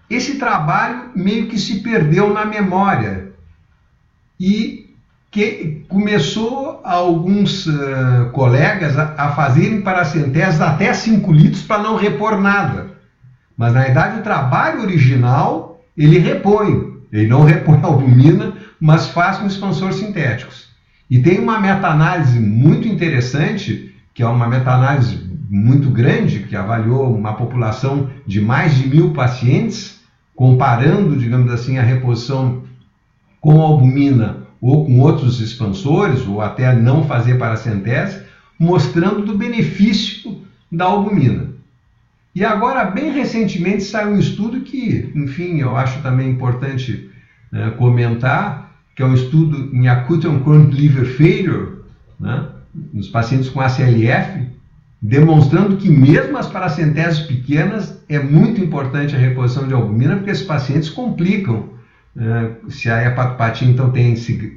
Esse 0.09 0.37
trabalho 0.37 1.11
meio 1.15 1.47
que 1.47 1.57
se 1.57 1.79
perdeu 1.79 2.33
na 2.33 2.45
memória 2.45 3.31
e 4.39 4.93
que 5.31 5.85
começou 5.87 6.81
alguns 6.83 7.65
uh, 7.65 8.29
colegas 8.33 8.97
a, 8.99 9.13
a 9.17 9.31
fazerem 9.31 9.81
paracentese 9.81 10.61
até 10.61 10.93
5 10.93 11.31
litros 11.31 11.63
para 11.63 11.81
não 11.81 11.95
repor 11.95 12.39
nada. 12.39 12.91
Mas 13.57 13.73
na 13.73 13.83
verdade 13.83 14.19
o 14.19 14.23
trabalho 14.23 14.81
original 14.81 15.81
ele 15.97 16.19
repõe, 16.19 17.01
ele 17.11 17.27
não 17.27 17.43
repõe 17.45 17.79
albumina, 17.81 18.53
mas 18.79 19.07
faz 19.07 19.37
com 19.37 19.47
expansores 19.47 19.95
sintéticos. 19.95 20.70
E 21.11 21.19
tem 21.19 21.39
uma 21.39 21.59
meta-análise 21.59 22.39
muito 22.39 22.87
interessante, 22.87 23.93
que 24.13 24.23
é 24.23 24.25
uma 24.25 24.47
meta-análise 24.47 25.29
muito 25.49 25.89
grande, 25.89 26.43
que 26.43 26.55
avaliou 26.55 27.13
uma 27.13 27.33
população 27.33 28.09
de 28.25 28.39
mais 28.39 28.75
de 28.75 28.87
mil 28.87 29.11
pacientes, 29.11 29.99
comparando, 30.33 31.17
digamos 31.17 31.51
assim, 31.51 31.77
a 31.77 31.83
reposição 31.83 32.63
com 33.41 33.59
albumina 33.59 34.37
ou 34.61 34.85
com 34.85 34.99
outros 34.99 35.41
expansores, 35.41 36.25
ou 36.25 36.39
até 36.39 36.73
não 36.73 37.03
fazer 37.03 37.37
paracentese, 37.37 38.23
mostrando 38.57 39.25
do 39.25 39.37
benefício 39.37 40.41
da 40.71 40.85
albumina. 40.85 41.49
E 42.33 42.45
agora, 42.45 42.85
bem 42.85 43.11
recentemente, 43.11 43.83
saiu 43.83 44.11
um 44.11 44.19
estudo 44.19 44.61
que, 44.61 45.11
enfim, 45.13 45.59
eu 45.59 45.75
acho 45.75 46.01
também 46.01 46.29
importante 46.29 47.09
né, 47.51 47.71
comentar, 47.71 48.70
que 48.95 49.01
é 49.01 49.05
um 49.05 49.13
estudo 49.13 49.75
em 49.75 49.87
acute 49.87 50.27
on 50.27 50.39
chronic 50.41 50.75
liver 50.75 51.05
failure, 51.05 51.81
né, 52.19 52.45
nos 52.93 53.07
pacientes 53.07 53.49
com 53.49 53.61
ACLF, 53.61 54.47
demonstrando 55.01 55.77
que 55.77 55.89
mesmo 55.89 56.37
as 56.37 56.47
paracenteses 56.47 57.21
pequenas 57.21 57.99
é 58.07 58.19
muito 58.19 58.61
importante 58.61 59.15
a 59.15 59.19
reposição 59.19 59.67
de 59.67 59.73
albumina, 59.73 60.15
porque 60.17 60.29
esses 60.29 60.45
pacientes 60.45 60.89
complicam 60.89 61.71
é, 62.17 62.51
se 62.69 62.89
a 62.89 63.05
hepatopatia 63.05 63.67
então 63.67 63.89
tem 63.89 64.13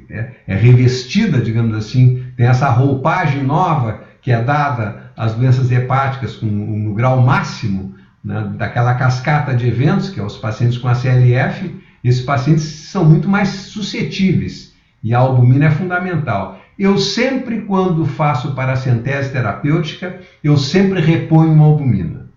é, 0.09 0.31
é, 0.45 0.55
revestida, 0.55 1.39
digamos 1.39 1.75
assim, 1.75 2.25
tem 2.35 2.45
essa 2.45 2.69
roupagem 2.69 3.43
nova 3.43 4.03
que 4.21 4.31
é 4.31 4.41
dada 4.41 5.11
às 5.15 5.33
doenças 5.33 5.71
hepáticas 5.71 6.35
com, 6.35 6.45
no 6.45 6.93
grau 6.93 7.21
máximo 7.21 7.95
né, 8.23 8.51
daquela 8.57 8.95
cascata 8.95 9.55
de 9.55 9.67
eventos, 9.67 10.09
que 10.09 10.19
é 10.19 10.23
os 10.23 10.37
pacientes 10.37 10.77
com 10.77 10.87
a 10.87 10.95
CLF, 10.95 11.73
esses 12.07 12.23
pacientes 12.23 12.63
são 12.63 13.05
muito 13.05 13.27
mais 13.27 13.49
suscetíveis 13.49 14.73
e 15.03 15.13
a 15.13 15.19
albumina 15.19 15.65
é 15.65 15.71
fundamental. 15.71 16.59
Eu 16.77 16.97
sempre, 16.97 17.61
quando 17.61 18.05
faço 18.05 18.53
paracentese 18.53 19.31
terapêutica, 19.31 20.19
eu 20.43 20.57
sempre 20.57 20.99
reponho 20.99 21.53
uma 21.53 21.65
albumina. 21.65 22.27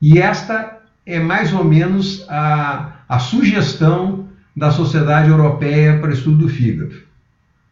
E 0.00 0.18
esta 0.18 0.78
é 1.04 1.20
mais 1.20 1.52
ou 1.52 1.64
menos 1.64 2.24
a, 2.28 2.92
a 3.08 3.18
sugestão 3.18 4.28
da 4.56 4.70
Sociedade 4.70 5.30
Europeia 5.30 5.98
para 5.98 6.12
Estudo 6.12 6.38
do 6.38 6.48
Fígado. 6.48 6.94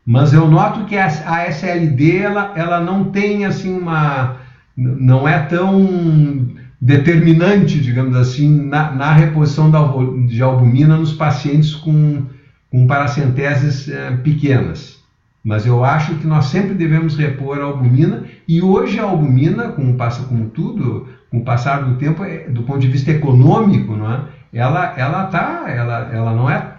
Mas 0.05 0.33
eu 0.33 0.49
noto 0.49 0.85
que 0.87 0.97
a 0.97 1.47
SLD 1.47 2.19
ela, 2.19 2.53
ela 2.57 2.81
não 2.81 3.11
tem 3.11 3.45
assim 3.45 3.77
uma 3.77 4.37
não 4.77 5.29
é 5.29 5.39
tão 5.41 6.49
determinante, 6.81 7.79
digamos 7.79 8.17
assim, 8.17 8.49
na, 8.49 8.91
na 8.91 9.13
reposição 9.13 9.71
da, 9.71 9.81
de 10.27 10.43
albumina 10.43 10.97
nos 10.97 11.13
pacientes 11.13 11.75
com, 11.75 12.23
com 12.71 12.87
paracenteses 12.87 13.89
é, 13.89 14.11
pequenas. 14.13 14.99
Mas 15.45 15.67
eu 15.67 15.85
acho 15.85 16.17
que 16.17 16.27
nós 16.27 16.47
sempre 16.47 16.75
devemos 16.75 17.17
repor 17.17 17.61
a 17.61 17.65
albumina 17.65 18.25
e 18.47 18.61
hoje 18.61 18.99
a 18.99 19.05
albumina, 19.05 19.69
com 19.69 19.97
como 20.29 20.47
tudo, 20.47 21.07
com 21.31 21.39
o 21.39 21.45
passar 21.45 21.83
do 21.83 21.97
tempo, 21.97 22.23
é, 22.25 22.49
do 22.49 22.63
ponto 22.63 22.79
de 22.79 22.89
vista 22.89 23.11
econômico, 23.11 23.95
não 23.95 24.11
é? 24.11 24.21
ela 24.53 24.95
ela 24.97 25.25
tá, 25.27 25.65
ela, 25.69 26.11
ela 26.13 26.35
não 26.35 26.51
é 26.51 26.75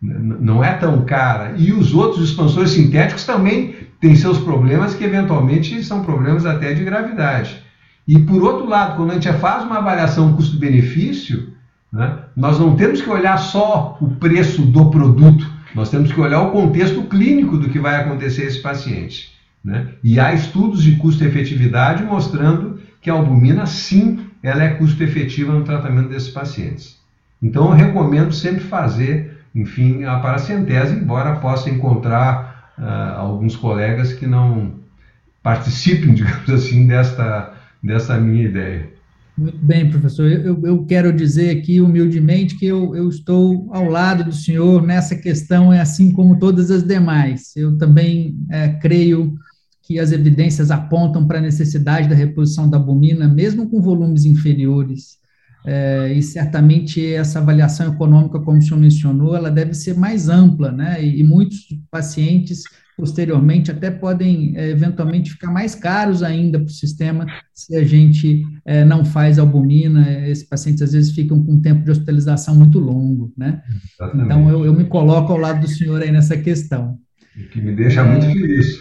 não 0.00 0.62
é 0.62 0.72
tão 0.74 1.04
cara. 1.04 1.54
E 1.56 1.72
os 1.72 1.94
outros 1.94 2.28
expansores 2.28 2.70
sintéticos 2.70 3.24
também 3.24 3.74
têm 4.00 4.14
seus 4.14 4.38
problemas 4.38 4.94
que 4.94 5.04
eventualmente 5.04 5.82
são 5.82 6.02
problemas 6.02 6.44
até 6.44 6.74
de 6.74 6.84
gravidade. 6.84 7.63
E 8.06 8.18
por 8.18 8.42
outro 8.42 8.68
lado, 8.68 8.96
quando 8.96 9.10
a 9.10 9.14
gente 9.14 9.32
faz 9.34 9.64
uma 9.64 9.78
avaliação 9.78 10.34
custo-benefício, 10.34 11.54
né, 11.92 12.18
nós 12.36 12.58
não 12.58 12.76
temos 12.76 13.00
que 13.00 13.08
olhar 13.08 13.38
só 13.38 13.96
o 14.00 14.10
preço 14.16 14.62
do 14.62 14.90
produto, 14.90 15.50
nós 15.74 15.90
temos 15.90 16.12
que 16.12 16.20
olhar 16.20 16.42
o 16.42 16.50
contexto 16.50 17.02
clínico 17.04 17.56
do 17.56 17.68
que 17.68 17.78
vai 17.78 17.96
acontecer 17.96 18.42
a 18.42 18.46
esse 18.46 18.60
paciente. 18.60 19.32
Né? 19.64 19.88
E 20.02 20.20
há 20.20 20.34
estudos 20.34 20.82
de 20.82 20.96
custo-efetividade 20.96 22.04
mostrando 22.04 22.78
que 23.00 23.08
a 23.08 23.14
albumina, 23.14 23.64
sim, 23.66 24.26
ela 24.42 24.62
é 24.62 24.74
custo-efetiva 24.74 25.52
no 25.52 25.64
tratamento 25.64 26.10
desses 26.10 26.28
pacientes. 26.28 26.98
Então, 27.42 27.66
eu 27.66 27.72
recomendo 27.72 28.32
sempre 28.32 28.62
fazer, 28.62 29.38
enfim, 29.54 30.04
a 30.04 30.18
paracentese, 30.18 30.94
embora 30.94 31.36
possa 31.36 31.70
encontrar 31.70 32.72
uh, 32.78 33.18
alguns 33.18 33.56
colegas 33.56 34.12
que 34.12 34.26
não 34.26 34.74
participem, 35.42 36.12
digamos 36.14 36.48
assim, 36.50 36.86
desta, 36.86 37.53
dessa 37.84 38.18
minha 38.18 38.44
ideia. 38.44 38.88
Muito 39.36 39.58
bem, 39.58 39.90
professor. 39.90 40.30
Eu, 40.30 40.64
eu 40.64 40.86
quero 40.86 41.12
dizer 41.12 41.50
aqui 41.58 41.80
humildemente 41.80 42.56
que 42.56 42.64
eu, 42.64 42.94
eu, 42.94 43.08
estou 43.08 43.68
ao 43.72 43.88
lado 43.88 44.24
do 44.24 44.32
senhor 44.32 44.82
nessa 44.82 45.16
questão, 45.16 45.72
é 45.72 45.80
assim 45.80 46.12
como 46.12 46.38
todas 46.38 46.70
as 46.70 46.84
demais. 46.84 47.54
Eu 47.56 47.76
também 47.76 48.38
é, 48.50 48.68
creio 48.68 49.34
que 49.82 49.98
as 49.98 50.12
evidências 50.12 50.70
apontam 50.70 51.26
para 51.26 51.38
a 51.38 51.42
necessidade 51.42 52.08
da 52.08 52.14
reposição 52.14 52.70
da 52.70 52.78
albumina, 52.78 53.28
mesmo 53.28 53.68
com 53.68 53.82
volumes 53.82 54.24
inferiores. 54.24 55.18
É, 55.66 56.12
e 56.12 56.22
certamente 56.22 57.04
essa 57.04 57.38
avaliação 57.38 57.92
econômica, 57.92 58.38
como 58.38 58.58
o 58.58 58.62
senhor 58.62 58.78
mencionou, 58.78 59.34
ela 59.34 59.50
deve 59.50 59.74
ser 59.74 59.96
mais 59.96 60.28
ampla, 60.28 60.70
né? 60.70 61.04
E, 61.04 61.20
e 61.20 61.24
muitos 61.24 61.66
pacientes 61.90 62.62
posteriormente 62.96 63.70
até 63.70 63.90
podem 63.90 64.56
é, 64.56 64.70
eventualmente 64.70 65.30
ficar 65.32 65.50
mais 65.50 65.74
caros 65.74 66.22
ainda 66.22 66.58
para 66.58 66.66
o 66.66 66.70
sistema 66.70 67.26
se 67.52 67.76
a 67.76 67.84
gente 67.84 68.42
é, 68.64 68.84
não 68.84 69.04
faz 69.04 69.38
albumina. 69.38 70.28
Esses 70.28 70.44
pacientes 70.48 70.82
às 70.82 70.92
vezes 70.92 71.12
ficam 71.12 71.44
com 71.44 71.52
um 71.52 71.60
tempo 71.60 71.84
de 71.84 71.90
hospitalização 71.90 72.54
muito 72.54 72.78
longo, 72.78 73.32
né? 73.36 73.62
Exatamente. 74.00 74.26
Então 74.26 74.48
eu, 74.48 74.64
eu, 74.64 74.72
me 74.72 74.84
coloco 74.84 75.32
ao 75.32 75.38
lado 75.38 75.60
do 75.60 75.68
senhor 75.68 76.02
aí 76.02 76.12
nessa 76.12 76.36
questão. 76.36 76.98
O 77.36 77.48
que 77.48 77.60
me 77.60 77.74
deixa 77.74 78.00
é... 78.00 78.04
muito 78.04 78.26
feliz. 78.26 78.78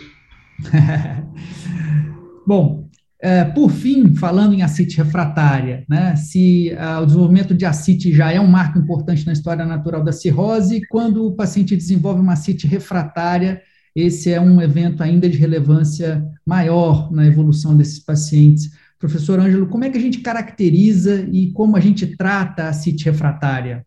Bom, 2.45 2.83
é, 3.25 3.45
por 3.45 3.71
fim, 3.71 4.13
falando 4.15 4.53
em 4.53 4.63
acite 4.63 4.97
refratária, 4.97 5.85
né, 5.87 6.13
se 6.17 6.73
uh, 6.73 7.01
o 7.01 7.05
desenvolvimento 7.05 7.53
de 7.53 7.65
acite 7.65 8.11
já 8.11 8.29
é 8.33 8.37
um 8.37 8.47
marco 8.47 8.77
importante 8.77 9.25
na 9.25 9.31
história 9.31 9.65
natural 9.65 10.03
da 10.03 10.11
cirrose, 10.11 10.81
quando 10.89 11.25
o 11.25 11.33
paciente 11.33 11.73
desenvolve 11.73 12.19
uma 12.19 12.33
acite 12.33 12.67
refratária, 12.67 13.61
esse 13.95 14.31
é 14.31 14.41
um 14.41 14.61
evento 14.61 15.03
ainda 15.03 15.29
de 15.29 15.37
relevância 15.37 16.25
maior 16.45 17.11
na 17.11 17.25
evolução 17.25 17.77
desses 17.77 17.99
pacientes. 17.99 18.71
Professor 18.99 19.39
Ângelo, 19.39 19.67
como 19.67 19.83
é 19.83 19.89
que 19.89 19.97
a 19.97 20.01
gente 20.01 20.19
caracteriza 20.19 21.27
e 21.31 21.51
como 21.51 21.75
a 21.75 21.79
gente 21.79 22.07
trata 22.17 22.67
a 22.67 22.73
CIT 22.73 23.05
refratária? 23.05 23.85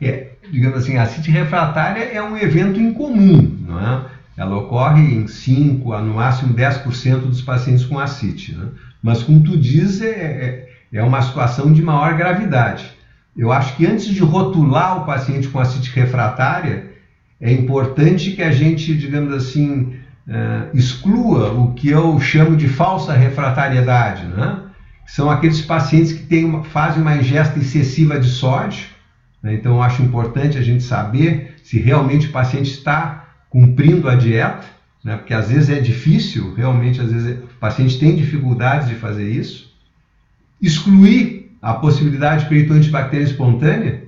É, 0.00 0.32
digamos 0.50 0.78
assim, 0.78 0.96
a 0.96 1.06
CIT 1.06 1.30
refratária 1.30 2.02
é 2.02 2.22
um 2.22 2.36
evento 2.36 2.80
incomum, 2.80 3.40
não 3.60 3.80
é? 3.80 4.16
Ela 4.36 4.56
ocorre 4.56 5.02
em 5.02 5.26
5 5.26 5.92
a 5.94 6.02
no 6.02 6.14
máximo 6.14 6.52
10% 6.52 7.20
dos 7.20 7.40
pacientes 7.40 7.84
com 7.84 7.98
ascite, 7.98 8.54
né? 8.54 8.68
Mas 9.02 9.22
como 9.22 9.42
tu 9.42 9.56
diz, 9.56 10.02
é, 10.02 10.10
é, 10.10 10.68
é 10.92 11.02
uma 11.02 11.22
situação 11.22 11.72
de 11.72 11.80
maior 11.80 12.14
gravidade. 12.16 12.90
Eu 13.36 13.52
acho 13.52 13.76
que 13.76 13.86
antes 13.86 14.06
de 14.06 14.20
rotular 14.20 15.02
o 15.02 15.06
paciente 15.06 15.48
com 15.48 15.58
ascite 15.58 15.90
refratária, 15.94 16.92
é 17.40 17.52
importante 17.52 18.32
que 18.32 18.42
a 18.42 18.50
gente, 18.50 18.96
digamos 18.96 19.32
assim, 19.34 19.94
uh, 20.26 20.74
exclua 20.74 21.52
o 21.52 21.72
que 21.74 21.88
eu 21.88 22.18
chamo 22.18 22.56
de 22.56 22.68
falsa 22.68 23.12
refratariedade, 23.12 24.26
né? 24.26 24.60
São 25.06 25.30
aqueles 25.30 25.60
pacientes 25.60 26.12
que 26.12 26.24
têm 26.24 26.44
uma, 26.44 26.64
fazem 26.64 27.00
uma 27.00 27.16
ingesta 27.16 27.58
excessiva 27.58 28.18
de 28.18 28.28
sódio. 28.28 28.86
Né? 29.40 29.54
Então, 29.54 29.80
acho 29.80 30.02
importante 30.02 30.58
a 30.58 30.62
gente 30.62 30.82
saber 30.82 31.54
se 31.62 31.78
realmente 31.78 32.26
o 32.26 32.32
paciente 32.32 32.72
está 32.72 33.28
cumprindo 33.48 34.08
a 34.08 34.16
dieta, 34.16 34.66
né? 35.04 35.16
porque 35.16 35.32
às 35.32 35.48
vezes 35.48 35.70
é 35.70 35.78
difícil, 35.78 36.52
realmente, 36.54 37.00
às 37.00 37.12
vezes 37.12 37.38
o 37.38 37.58
paciente 37.60 37.98
tem 38.00 38.16
dificuldades 38.16 38.88
de 38.88 38.96
fazer 38.96 39.30
isso. 39.30 39.72
Excluir 40.60 41.56
a 41.62 41.74
possibilidade 41.74 42.42
de 42.42 42.48
perito 42.48 42.72
antibactéria 42.72 43.24
espontânea, 43.24 44.05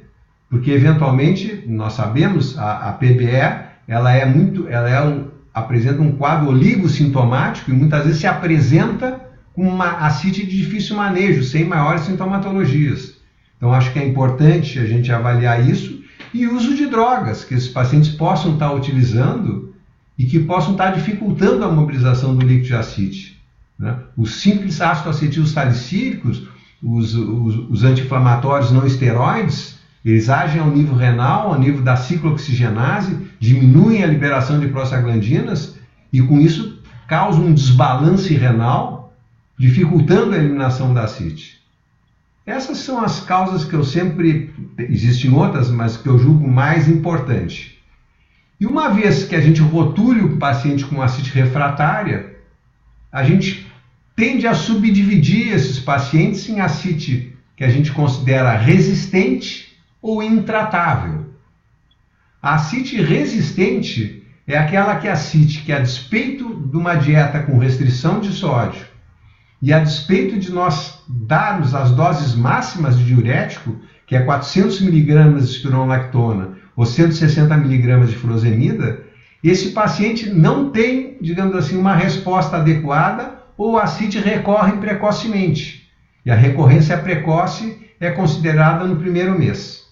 porque 0.50 0.70
eventualmente 0.70 1.64
nós 1.66 1.92
sabemos 1.92 2.58
a, 2.58 2.88
a 2.88 2.92
PBE 2.92 3.68
ela 3.86 4.12
é 4.12 4.24
muito, 4.26 4.68
ela 4.68 4.88
é 4.88 5.02
um, 5.02 5.28
apresenta 5.52 6.02
um 6.02 6.12
quadro 6.12 6.50
oligosintomático 6.50 7.70
e 7.70 7.74
muitas 7.74 8.04
vezes 8.04 8.20
se 8.20 8.26
apresenta 8.26 9.28
com 9.54 9.66
uma 9.66 10.06
ascite 10.06 10.46
de 10.46 10.56
difícil 10.56 10.96
manejo, 10.96 11.42
sem 11.42 11.64
maiores 11.64 12.02
sintomatologias. 12.02 13.16
Então 13.56 13.72
acho 13.72 13.92
que 13.92 13.98
é 13.98 14.06
importante 14.06 14.78
a 14.78 14.86
gente 14.86 15.10
avaliar 15.10 15.68
isso 15.68 16.00
e 16.32 16.46
uso 16.46 16.76
de 16.76 16.86
drogas 16.86 17.44
que 17.44 17.54
esses 17.54 17.68
pacientes 17.68 18.10
possam 18.10 18.52
estar 18.52 18.72
utilizando 18.72 19.74
e 20.18 20.26
que 20.26 20.38
possam 20.38 20.72
estar 20.72 20.90
dificultando 20.90 21.64
a 21.64 21.72
mobilização 21.72 22.36
do 22.36 22.44
líquido 22.44 22.68
de 22.68 22.74
ascite. 22.74 23.40
Né? 23.78 23.96
Os 24.16 24.40
simples 24.40 24.80
ácidos 24.80 25.16
acetilsalicílicos, 25.16 26.46
os, 26.82 27.14
os, 27.14 27.70
os 27.70 27.84
anti-inflamatórios 27.84 28.70
não 28.70 28.86
esteroides, 28.86 29.77
eles 30.04 30.28
agem 30.28 30.60
ao 30.60 30.70
nível 30.70 30.94
renal, 30.94 31.52
ao 31.52 31.58
nível 31.58 31.82
da 31.82 31.96
ciclooxigenase, 31.96 33.16
diminuem 33.38 34.02
a 34.02 34.06
liberação 34.06 34.58
de 34.60 34.68
prostaglandinas 34.68 35.76
e 36.12 36.22
com 36.22 36.38
isso 36.38 36.78
causam 37.06 37.46
um 37.46 37.54
desbalance 37.54 38.32
renal, 38.34 39.16
dificultando 39.58 40.34
a 40.34 40.38
eliminação 40.38 40.94
da 40.94 41.04
ascite. 41.04 41.58
Essas 42.46 42.78
são 42.78 43.02
as 43.02 43.20
causas 43.20 43.64
que 43.64 43.74
eu 43.74 43.84
sempre, 43.84 44.54
existem 44.78 45.32
outras, 45.32 45.70
mas 45.70 45.96
que 45.96 46.08
eu 46.08 46.18
julgo 46.18 46.48
mais 46.48 46.88
importante. 46.88 47.78
E 48.60 48.66
uma 48.66 48.88
vez 48.88 49.24
que 49.24 49.36
a 49.36 49.40
gente 49.40 49.60
rotule 49.60 50.20
o 50.20 50.36
paciente 50.38 50.84
com 50.84 51.02
ascite 51.02 51.30
refratária, 51.30 52.36
a 53.12 53.22
gente 53.22 53.66
tende 54.16 54.46
a 54.46 54.54
subdividir 54.54 55.52
esses 55.52 55.78
pacientes 55.78 56.48
em 56.48 56.60
ascite 56.60 57.36
que 57.56 57.64
a 57.64 57.68
gente 57.68 57.92
considera 57.92 58.56
resistente 58.56 59.67
ou 60.00 60.22
intratável. 60.22 61.26
A 62.40 62.54
ascite 62.54 63.00
resistente 63.02 64.22
é 64.46 64.56
aquela 64.56 64.96
que 64.96 65.08
ascite 65.08 65.62
que 65.62 65.72
a 65.72 65.80
despeito 65.80 66.54
de 66.54 66.76
uma 66.76 66.94
dieta 66.94 67.42
com 67.42 67.58
restrição 67.58 68.20
de 68.20 68.32
sódio 68.32 68.86
e 69.60 69.72
a 69.72 69.80
despeito 69.80 70.38
de 70.38 70.52
nós 70.52 71.02
darmos 71.08 71.74
as 71.74 71.90
doses 71.90 72.34
máximas 72.34 72.96
de 72.96 73.04
diurético, 73.04 73.76
que 74.06 74.14
é 74.14 74.20
400 74.20 74.80
mg 74.80 75.34
de 75.34 75.44
espironolactona 75.44 76.56
ou 76.76 76.86
160 76.86 77.52
mg 77.54 78.06
de 78.06 78.14
furosemida, 78.14 79.04
esse 79.42 79.70
paciente 79.70 80.30
não 80.30 80.70
tem, 80.70 81.16
digamos 81.20 81.54
assim, 81.56 81.76
uma 81.76 81.94
resposta 81.94 82.56
adequada 82.56 83.38
ou 83.56 83.76
a 83.76 83.82
ascite 83.82 84.18
recorre 84.18 84.72
precocemente. 84.72 85.88
E 86.24 86.30
a 86.30 86.34
recorrência 86.34 86.96
precoce 86.96 87.76
é 88.00 88.10
considerada 88.10 88.84
no 88.84 88.96
primeiro 88.96 89.36
mês. 89.36 89.87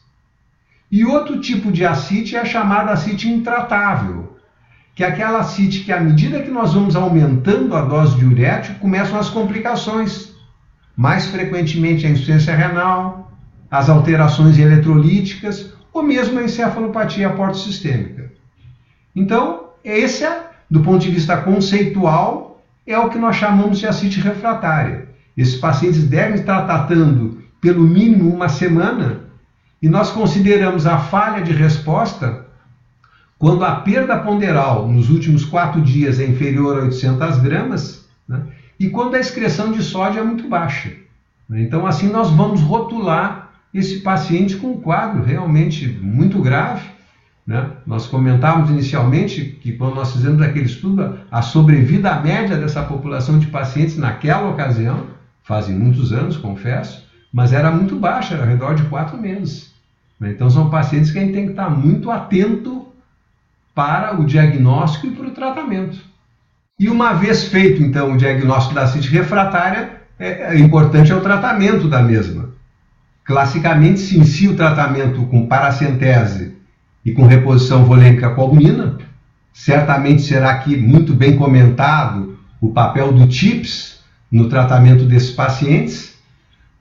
E 0.91 1.05
outro 1.05 1.41
tipo 1.41 1.73
de 1.73 1.85
ascite 1.85 2.37
é 2.37 2.41
a 2.41 2.45
chamada 2.45 2.93
ascite 2.93 3.29
intratável, 3.29 4.37
que 4.95 5.03
é 5.03 5.09
aquela 5.09 5.41
ascite 5.41 5.81
que, 5.81 5.93
à 5.93 6.01
medida 6.01 6.43
que 6.43 6.51
nós 6.51 6.75
vamos 6.75 6.95
aumentando 6.95 7.75
a 7.75 7.83
dose 7.83 8.17
de 8.17 8.25
urético, 8.25 8.79
começam 8.79 9.19
as 9.19 9.29
complicações. 9.29 10.35
Mais 10.97 11.27
frequentemente 11.27 12.07
a 12.07 12.11
insuficiência 12.11 12.57
renal, 12.57 13.31
as 13.71 13.91
alterações 13.91 14.59
eletrolíticas 14.59 15.75
ou 15.93 16.03
mesmo 16.03 16.39
a 16.39 16.45
encefalopatia 16.45 17.31
portosistêmica. 17.31 18.33
Então, 19.15 19.71
esse, 19.85 20.25
é, 20.25 20.51
do 20.71 20.81
ponto 20.81 21.01
de 21.01 21.11
vista 21.11 21.37
conceitual, 21.39 22.63
é 22.87 22.99
o 22.99 23.11
que 23.11 23.19
nós 23.19 23.37
chamamos 23.37 23.79
de 23.79 23.87
ascite 23.87 24.21
refratária. 24.21 25.09
Esses 25.37 25.57
pacientes 25.57 26.05
devem 26.05 26.37
estar 26.37 26.63
tratando 26.63 27.43
pelo 27.61 27.83
mínimo 27.83 28.33
uma 28.33 28.49
semana 28.49 29.26
e 29.81 29.89
nós 29.89 30.11
consideramos 30.11 30.87
a 30.87 30.99
falha 30.99 31.43
de 31.43 31.53
resposta 31.53 32.47
quando 33.39 33.65
a 33.65 33.77
perda 33.77 34.19
ponderal 34.19 34.89
nos 34.89 35.11
últimos 35.11 35.45
quatro 35.45 35.81
dias 35.83 36.19
é 36.19 36.27
inferior 36.27 36.79
a 36.79 36.85
800 36.85 37.39
gramas 37.39 38.09
né? 38.27 38.43
e 38.81 38.89
quando 38.89 39.15
a 39.15 39.21
excreção 39.21 39.73
de 39.73 39.83
sódio 39.83 40.21
é 40.21 40.25
muito 40.25 40.49
baixa. 40.49 40.93
Então, 41.51 41.87
assim, 41.87 42.09
nós 42.09 42.31
vamos 42.31 42.61
rotular 42.61 43.53
esse 43.73 44.01
paciente 44.01 44.57
com 44.57 44.73
um 44.73 44.81
quadro 44.81 45.23
realmente 45.23 45.87
muito 45.87 46.41
grave 46.41 46.89
Né? 47.47 47.71
Nós 47.87 48.07
comentávamos 48.07 48.71
inicialmente 48.71 49.57
que 49.63 49.73
quando 49.73 49.95
nós 49.95 50.13
fizemos 50.13 50.43
aquele 50.43 50.67
estudo, 50.67 51.19
a 51.31 51.43
sobrevida 51.43 52.19
média 52.21 52.57
dessa 52.57 52.83
população 52.83 53.39
de 53.39 53.47
pacientes 53.47 53.97
naquela 53.97 54.49
ocasião, 54.49 55.07
fazem 55.45 55.77
muitos 55.77 56.13
anos, 56.13 56.37
confesso, 56.37 57.07
mas 57.37 57.53
era 57.53 57.71
muito 57.71 57.97
baixa, 57.97 58.33
era 58.33 58.45
ao 58.45 58.49
redor 58.49 58.75
de 58.75 58.85
quatro 58.85 59.19
meses. 59.19 59.71
Né? 60.19 60.31
Então 60.31 60.49
são 60.49 60.71
pacientes 60.71 61.11
que 61.11 61.19
a 61.19 61.21
gente 61.21 61.35
tem 61.35 61.45
que 61.45 61.51
estar 61.51 61.69
muito 61.69 62.11
atento 62.11 62.87
para 63.75 64.19
o 64.19 64.25
diagnóstico 64.25 65.09
e 65.09 65.11
para 65.11 65.27
o 65.27 65.33
tratamento. 65.33 65.99
E 66.81 66.89
uma 66.89 67.13
vez 67.13 67.45
feito 67.45 67.83
então 67.83 68.15
o 68.15 68.17
diagnóstico 68.17 68.75
da 68.75 68.87
cite 68.87 69.11
refratária, 69.11 70.01
é, 70.19 70.55
é 70.55 70.59
importante 70.59 71.13
é 71.13 71.15
o 71.15 71.21
tratamento 71.21 71.89
da 71.89 72.01
mesma. 72.01 72.49
Classicamente 73.23 74.01
se 74.01 74.17
inicia 74.17 74.51
o 74.51 74.57
tratamento 74.57 75.27
com 75.27 75.47
paracentese 75.47 76.57
e 77.05 77.13
com 77.13 77.27
reposição 77.27 77.85
volêmica 77.85 78.31
com 78.31 78.41
albumina. 78.41 78.97
Certamente 79.53 80.23
será 80.23 80.53
aqui 80.53 80.75
muito 80.75 81.13
bem 81.13 81.37
comentado 81.37 82.39
o 82.63 82.73
papel 82.73 83.13
do 83.13 83.29
TIPS 83.29 84.01
no 84.33 84.49
tratamento 84.49 85.05
desses 85.05 85.33
pacientes, 85.33 86.16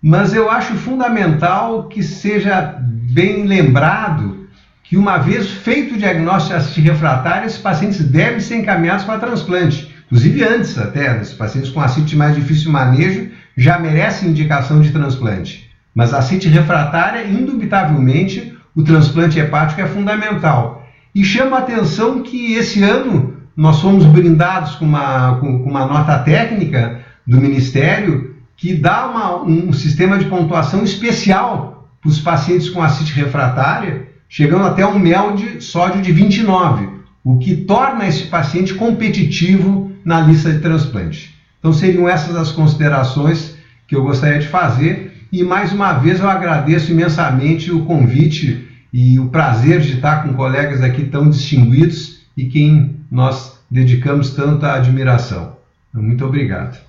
mas 0.05 0.35
eu 0.35 0.51
acho 0.51 0.75
fundamental 0.75 1.85
que 1.85 2.03
seja 2.03 2.77
bem 2.79 3.43
lembrado 3.47 4.47
que 4.83 4.95
uma 4.95 5.17
vez 5.17 5.49
feito 5.49 5.95
o 5.95 5.97
diagnóstico 5.97 6.53
de 6.53 6.59
ascite 6.59 6.81
refratária, 6.81 7.47
esses 7.47 7.57
pacientes 7.57 8.03
devem 8.07 8.39
ser 8.39 8.57
encaminhados 8.57 9.03
para 9.03 9.17
transplante. 9.17 9.91
Inclusive 10.05 10.43
antes 10.43 10.77
até, 10.77 11.19
os 11.19 11.33
pacientes 11.33 11.71
com 11.71 11.81
ascite 11.81 12.15
mais 12.15 12.35
difícil 12.35 12.71
manejo 12.71 13.31
já 13.57 13.79
merecem 13.79 14.29
indicação 14.29 14.79
de 14.79 14.91
transplante. 14.91 15.71
Mas 15.95 16.13
a 16.13 16.19
ascite 16.19 16.47
refratária, 16.47 17.25
indubitavelmente, 17.27 18.55
o 18.75 18.83
transplante 18.83 19.39
hepático 19.39 19.81
é 19.81 19.87
fundamental. 19.87 20.87
E 21.15 21.25
chama 21.25 21.57
a 21.57 21.61
atenção 21.61 22.21
que 22.21 22.53
esse 22.53 22.83
ano 22.83 23.37
nós 23.57 23.81
fomos 23.81 24.05
brindados 24.05 24.75
com 24.75 24.85
uma, 24.85 25.37
com 25.37 25.47
uma 25.63 25.87
nota 25.87 26.19
técnica 26.19 26.99
do 27.25 27.41
Ministério 27.41 28.34
que 28.57 28.73
dá 28.73 29.07
uma, 29.07 29.43
um 29.43 29.73
sistema 29.73 30.17
de 30.17 30.25
pontuação 30.25 30.83
especial 30.83 31.89
para 32.01 32.09
os 32.09 32.19
pacientes 32.19 32.69
com 32.69 32.81
ascite 32.81 33.13
refratária, 33.13 34.07
chegando 34.29 34.65
até 34.65 34.85
um 34.85 34.99
mel 34.99 35.35
de 35.35 35.61
sódio 35.61 36.01
de 36.01 36.11
29, 36.11 36.89
o 37.23 37.37
que 37.37 37.55
torna 37.55 38.07
esse 38.07 38.25
paciente 38.27 38.73
competitivo 38.73 39.91
na 40.03 40.21
lista 40.21 40.51
de 40.51 40.59
transplante. 40.59 41.35
Então 41.59 41.73
seriam 41.73 42.07
essas 42.07 42.35
as 42.35 42.51
considerações 42.51 43.57
que 43.87 43.95
eu 43.95 44.03
gostaria 44.03 44.39
de 44.39 44.47
fazer 44.47 45.27
e 45.31 45.43
mais 45.43 45.73
uma 45.73 45.93
vez 45.93 46.19
eu 46.19 46.29
agradeço 46.29 46.91
imensamente 46.91 47.71
o 47.71 47.83
convite 47.85 48.67
e 48.93 49.19
o 49.19 49.27
prazer 49.29 49.81
de 49.81 49.95
estar 49.95 50.23
com 50.23 50.33
colegas 50.33 50.81
aqui 50.81 51.05
tão 51.05 51.29
distinguidos 51.29 52.21
e 52.37 52.45
quem 52.45 52.97
nós 53.11 53.59
dedicamos 53.69 54.29
tanta 54.31 54.73
admiração. 54.73 55.57
Muito 55.93 56.23
obrigado. 56.25 56.79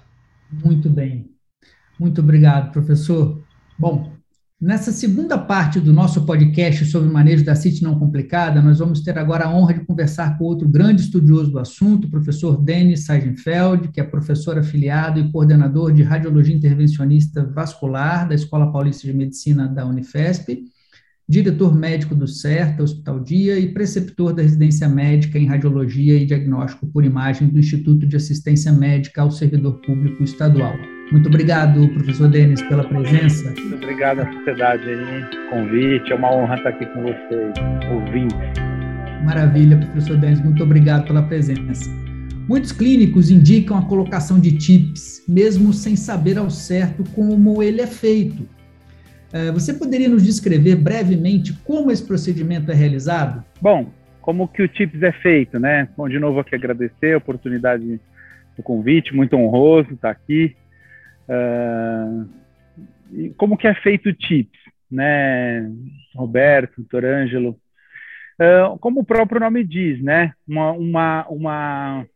Muito 0.52 0.88
bem. 0.88 1.25
Muito 1.98 2.20
obrigado, 2.20 2.72
professor. 2.72 3.42
Bom, 3.78 4.12
nessa 4.60 4.92
segunda 4.92 5.38
parte 5.38 5.80
do 5.80 5.92
nosso 5.92 6.24
podcast 6.24 6.84
sobre 6.86 7.08
o 7.08 7.12
manejo 7.12 7.44
da 7.44 7.54
CIT 7.54 7.82
não 7.82 7.98
complicada, 7.98 8.60
nós 8.60 8.78
vamos 8.78 9.00
ter 9.00 9.18
agora 9.18 9.46
a 9.46 9.54
honra 9.54 9.74
de 9.74 9.84
conversar 9.84 10.36
com 10.36 10.44
outro 10.44 10.68
grande 10.68 11.02
estudioso 11.02 11.50
do 11.50 11.58
assunto, 11.58 12.06
o 12.06 12.10
professor 12.10 12.62
Denis 12.62 13.06
Seidenfeld, 13.06 13.88
que 13.88 14.00
é 14.00 14.04
professor 14.04 14.58
afiliado 14.58 15.20
e 15.20 15.30
coordenador 15.30 15.92
de 15.92 16.02
Radiologia 16.02 16.54
Intervencionista 16.54 17.44
Vascular 17.44 18.28
da 18.28 18.34
Escola 18.34 18.70
Paulista 18.70 19.06
de 19.06 19.14
Medicina 19.14 19.66
da 19.66 19.86
Unifesp, 19.86 20.64
diretor 21.28 21.74
médico 21.74 22.14
do 22.14 22.28
CERTA 22.28 22.82
Hospital 22.82 23.20
Dia 23.20 23.58
e 23.58 23.72
preceptor 23.72 24.32
da 24.32 24.42
residência 24.42 24.88
médica 24.88 25.38
em 25.38 25.46
Radiologia 25.46 26.14
e 26.14 26.26
Diagnóstico 26.26 26.86
por 26.86 27.04
Imagem 27.04 27.48
do 27.48 27.58
Instituto 27.58 28.06
de 28.06 28.16
Assistência 28.16 28.72
Médica 28.72 29.22
ao 29.22 29.30
Servidor 29.30 29.80
Público 29.80 30.22
Estadual. 30.22 30.95
Muito 31.12 31.28
obrigado, 31.28 31.88
professor 31.90 32.28
Denis, 32.28 32.60
pela 32.62 32.82
presença. 32.82 33.54
Muito 33.60 33.76
obrigado 33.76 34.20
à 34.20 34.32
sociedade 34.32 34.82
aí, 34.88 35.50
convite. 35.50 36.12
É 36.12 36.16
uma 36.16 36.34
honra 36.34 36.56
estar 36.56 36.70
aqui 36.70 36.84
com 36.86 37.02
vocês, 37.02 37.54
ouvintes. 37.92 38.36
Maravilha, 39.24 39.76
professor 39.76 40.16
Denis, 40.16 40.40
muito 40.42 40.62
obrigado 40.64 41.06
pela 41.06 41.22
presença. 41.22 41.88
Muitos 42.48 42.72
clínicos 42.72 43.30
indicam 43.30 43.78
a 43.78 43.82
colocação 43.82 44.40
de 44.40 44.58
TIPS, 44.58 45.24
mesmo 45.28 45.72
sem 45.72 45.94
saber 45.94 46.38
ao 46.38 46.50
certo 46.50 47.04
como 47.12 47.62
ele 47.62 47.80
é 47.80 47.86
feito. 47.86 48.48
É, 49.32 49.52
você 49.52 49.72
poderia 49.72 50.08
nos 50.08 50.24
descrever 50.24 50.74
brevemente 50.74 51.52
como 51.64 51.90
esse 51.92 52.04
procedimento 52.04 52.70
é 52.72 52.74
realizado? 52.74 53.44
Bom, 53.60 53.92
como 54.20 54.48
que 54.48 54.60
o 54.60 54.68
TIPS 54.68 55.02
é 55.04 55.12
feito, 55.12 55.58
né? 55.60 55.88
Bom, 55.96 56.08
de 56.08 56.18
novo 56.18 56.40
aqui 56.40 56.56
agradecer 56.56 57.14
a 57.14 57.18
oportunidade 57.18 58.00
do 58.56 58.62
convite, 58.62 59.14
muito 59.14 59.36
honroso 59.36 59.92
estar 59.92 60.10
aqui. 60.10 60.56
Uh, 61.28 62.28
como 63.36 63.56
que 63.56 63.66
é 63.66 63.74
feito 63.74 64.08
o 64.08 64.14
TIPS, 64.14 64.58
né, 64.90 65.70
Roberto, 66.14 66.76
doutor 66.76 67.04
Ângelo? 67.04 67.58
Uh, 68.40 68.78
como 68.78 69.00
o 69.00 69.04
próprio 69.04 69.40
nome 69.40 69.64
diz, 69.64 70.02
né, 70.02 70.32
uma, 70.46 70.72
uma, 70.72 71.26
uma 71.28 72.06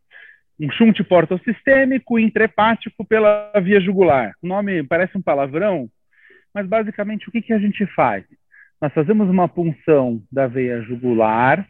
um 0.59 0.69
chunte 0.71 1.03
portosistêmico 1.03 2.19
intrahepático 2.19 3.03
pela 3.03 3.51
via 3.63 3.81
jugular. 3.81 4.33
O 4.41 4.47
nome 4.47 4.83
parece 4.83 5.17
um 5.17 5.21
palavrão, 5.21 5.89
mas 6.53 6.67
basicamente 6.67 7.27
o 7.27 7.31
que, 7.31 7.41
que 7.41 7.53
a 7.53 7.57
gente 7.57 7.85
faz? 7.87 8.23
Nós 8.79 8.93
fazemos 8.93 9.27
uma 9.27 9.47
punção 9.47 10.21
da 10.31 10.45
veia 10.45 10.81
jugular, 10.83 11.67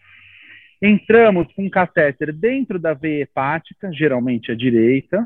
entramos 0.81 1.51
com 1.53 1.65
um 1.65 1.69
catéter 1.69 2.33
dentro 2.33 2.77
da 2.77 2.93
veia 2.93 3.23
hepática, 3.23 3.91
geralmente 3.93 4.51
à 4.51 4.55
direita, 4.55 5.25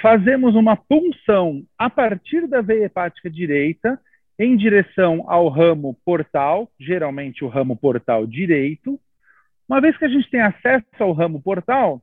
fazemos 0.00 0.54
uma 0.54 0.76
punção 0.76 1.62
a 1.76 1.90
partir 1.90 2.46
da 2.46 2.60
veia 2.60 2.84
hepática 2.84 3.30
direita 3.30 4.00
em 4.38 4.56
direção 4.56 5.24
ao 5.26 5.48
ramo 5.48 5.98
portal, 6.04 6.70
geralmente 6.78 7.44
o 7.44 7.48
ramo 7.48 7.76
portal 7.76 8.26
direito. 8.26 9.00
Uma 9.68 9.80
vez 9.80 9.96
que 9.96 10.04
a 10.04 10.08
gente 10.08 10.30
tem 10.30 10.40
acesso 10.40 10.86
ao 11.00 11.12
ramo 11.12 11.42
portal, 11.42 12.00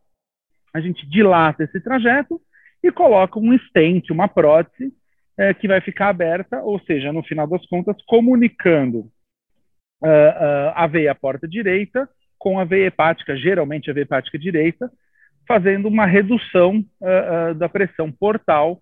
a 0.73 0.81
gente 0.81 1.07
dilata 1.07 1.63
esse 1.63 1.79
trajeto 1.79 2.39
e 2.83 2.91
coloca 2.91 3.39
um 3.39 3.53
estente, 3.53 4.11
uma 4.11 4.27
prótese, 4.27 4.93
é, 5.37 5.53
que 5.53 5.67
vai 5.67 5.81
ficar 5.81 6.09
aberta, 6.09 6.61
ou 6.61 6.79
seja, 6.81 7.11
no 7.11 7.23
final 7.23 7.47
das 7.47 7.65
contas, 7.67 7.95
comunicando 8.05 8.99
uh, 10.01 10.07
uh, 10.07 10.71
a 10.75 10.87
veia 10.87 11.15
porta 11.15 11.47
direita 11.47 12.07
com 12.37 12.59
a 12.59 12.63
veia 12.63 12.87
hepática, 12.87 13.35
geralmente 13.35 13.89
a 13.89 13.93
veia 13.93 14.03
hepática 14.03 14.37
direita, 14.37 14.91
fazendo 15.47 15.87
uma 15.87 16.05
redução 16.05 16.83
uh, 17.01 17.51
uh, 17.51 17.55
da 17.55 17.69
pressão 17.69 18.11
portal 18.11 18.81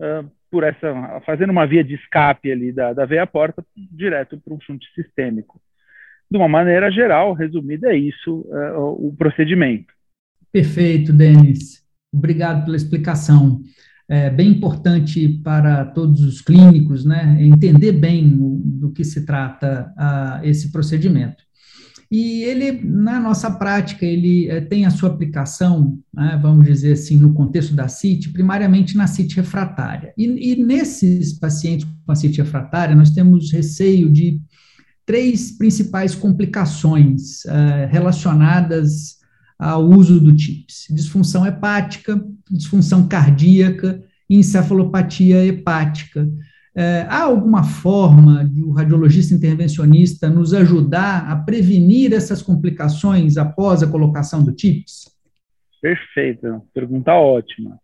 uh, 0.00 0.30
por 0.50 0.62
essa, 0.62 1.20
fazendo 1.26 1.50
uma 1.50 1.66
via 1.66 1.82
de 1.82 1.94
escape 1.94 2.50
ali 2.50 2.72
da, 2.72 2.92
da 2.92 3.04
veia 3.04 3.26
porta 3.26 3.64
direto 3.76 4.38
para 4.38 4.54
um 4.54 4.60
chute 4.60 4.86
sistêmico. 4.94 5.60
De 6.30 6.38
uma 6.38 6.48
maneira 6.48 6.90
geral, 6.90 7.32
resumida, 7.32 7.92
é 7.92 7.96
isso 7.96 8.46
o 8.86 9.14
procedimento. 9.16 9.92
Perfeito, 10.50 11.12
Denis. 11.12 11.84
Obrigado 12.12 12.64
pela 12.64 12.76
explicação. 12.76 13.60
É 14.08 14.30
bem 14.30 14.48
importante 14.48 15.28
para 15.44 15.84
todos 15.84 16.22
os 16.22 16.40
clínicos, 16.40 17.04
né, 17.04 17.36
entender 17.40 17.92
bem 17.92 18.26
do 18.26 18.90
que 18.90 19.04
se 19.04 19.26
trata 19.26 19.92
esse 20.42 20.72
procedimento. 20.72 21.43
E 22.16 22.44
ele, 22.44 22.80
na 22.84 23.18
nossa 23.18 23.50
prática, 23.50 24.06
ele 24.06 24.48
é, 24.48 24.60
tem 24.60 24.86
a 24.86 24.90
sua 24.90 25.08
aplicação, 25.08 25.98
né, 26.14 26.38
vamos 26.40 26.64
dizer 26.64 26.92
assim, 26.92 27.16
no 27.16 27.34
contexto 27.34 27.74
da 27.74 27.88
CIT, 27.88 28.28
primariamente 28.28 28.96
na 28.96 29.08
CIT 29.08 29.34
refratária. 29.34 30.14
E, 30.16 30.52
e 30.52 30.64
nesses 30.64 31.32
pacientes 31.32 31.84
com 32.06 32.12
a 32.12 32.14
CIT 32.14 32.40
refratária, 32.40 32.94
nós 32.94 33.10
temos 33.10 33.50
receio 33.50 34.08
de 34.08 34.40
três 35.04 35.58
principais 35.58 36.14
complicações 36.14 37.44
é, 37.46 37.88
relacionadas 37.90 39.16
ao 39.58 39.84
uso 39.84 40.20
do 40.20 40.32
TIPS: 40.36 40.86
disfunção 40.90 41.44
hepática, 41.44 42.24
disfunção 42.48 43.08
cardíaca 43.08 44.00
e 44.30 44.36
encefalopatia 44.36 45.44
hepática. 45.44 46.30
É, 46.76 47.02
há 47.08 47.22
alguma 47.22 47.62
forma 47.62 48.44
de 48.44 48.62
o 48.62 48.72
radiologista 48.72 49.32
intervencionista 49.32 50.28
nos 50.28 50.52
ajudar 50.52 51.30
a 51.30 51.36
prevenir 51.36 52.12
essas 52.12 52.42
complicações 52.42 53.36
após 53.36 53.82
a 53.82 53.90
colocação 53.90 54.44
do 54.44 54.52
TIPS? 54.52 55.14
Perfeito, 55.80 56.62
pergunta 56.74 57.12
ótima. 57.12 57.78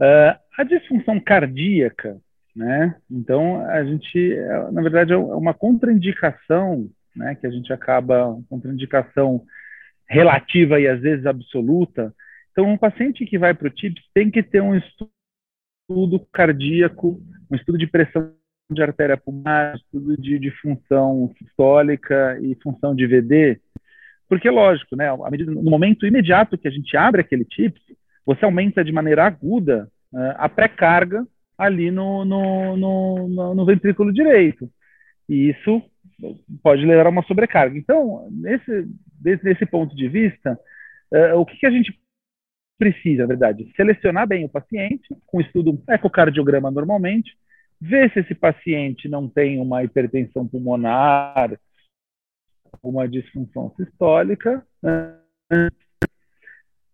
Uh, 0.00 0.38
a 0.56 0.62
disfunção 0.62 1.18
cardíaca, 1.18 2.16
né? 2.54 2.94
Então, 3.10 3.64
a 3.66 3.82
gente, 3.84 4.36
na 4.70 4.82
verdade, 4.82 5.12
é 5.12 5.16
uma 5.16 5.52
contraindicação, 5.52 6.88
né? 7.16 7.34
Que 7.34 7.46
a 7.46 7.50
gente 7.50 7.72
acaba, 7.72 8.38
contraindicação 8.48 9.42
relativa 10.08 10.78
e 10.78 10.86
às 10.86 11.00
vezes 11.00 11.26
absoluta. 11.26 12.14
Então, 12.52 12.70
um 12.70 12.76
paciente 12.76 13.26
que 13.26 13.38
vai 13.38 13.54
para 13.54 13.66
o 13.66 13.70
TIPS 13.70 14.02
tem 14.14 14.30
que 14.30 14.42
ter 14.42 14.62
um 14.62 14.76
estudo 14.76 15.10
cardíaco 16.32 17.20
um 17.50 17.56
estudo 17.56 17.78
de 17.78 17.86
pressão 17.86 18.32
de 18.70 18.82
artéria 18.82 19.16
pulmonar, 19.16 19.76
estudo 19.76 20.16
de, 20.16 20.38
de 20.38 20.50
função 20.50 21.32
sistólica 21.38 22.38
e 22.40 22.54
função 22.62 22.94
de 22.94 23.06
VD, 23.06 23.60
Porque, 24.28 24.48
lógico, 24.48 24.96
né, 24.96 25.06
medida, 25.30 25.52
no 25.52 25.70
momento 25.70 26.06
imediato 26.06 26.56
que 26.56 26.66
a 26.66 26.70
gente 26.70 26.96
abre 26.96 27.20
aquele 27.20 27.44
TIPS, 27.44 27.82
você 28.24 28.44
aumenta 28.44 28.82
de 28.82 28.90
maneira 28.90 29.26
aguda 29.26 29.88
uh, 30.12 30.34
a 30.36 30.48
pré-carga 30.48 31.26
ali 31.58 31.90
no, 31.90 32.24
no, 32.24 32.76
no, 32.76 33.54
no, 33.54 33.66
ventrículo 33.66 34.12
direito. 34.12 34.68
E 35.28 35.50
isso 35.50 35.82
pode 36.62 36.84
levar 36.86 37.06
a 37.06 37.10
uma 37.10 37.22
sobrecarga. 37.24 37.76
Então, 37.76 38.26
nesse, 38.30 38.88
desse, 39.20 39.66
ponto 39.66 39.94
de 39.94 40.08
vista, 40.08 40.58
uh, 41.12 41.38
o 41.38 41.44
que, 41.44 41.58
que, 41.58 41.66
a 41.66 41.70
gente 41.70 41.96
precisa, 42.78 43.22
na 43.22 43.28
verdade? 43.28 43.72
Selecionar 43.76 44.26
bem 44.26 44.44
o 44.44 44.48
paciente, 44.48 45.08
com 45.26 45.40
estudo 45.40 45.82
ecocardiograma 45.88 46.70
normalmente, 46.70 47.36
ver 47.80 48.12
se 48.12 48.20
esse 48.20 48.34
paciente 48.34 49.08
não 49.08 49.28
tem 49.28 49.60
uma 49.60 49.84
hipertensão 49.84 50.46
pulmonar, 50.46 51.58
uma 52.82 53.08
disfunção 53.08 53.72
sistólica. 53.76 54.64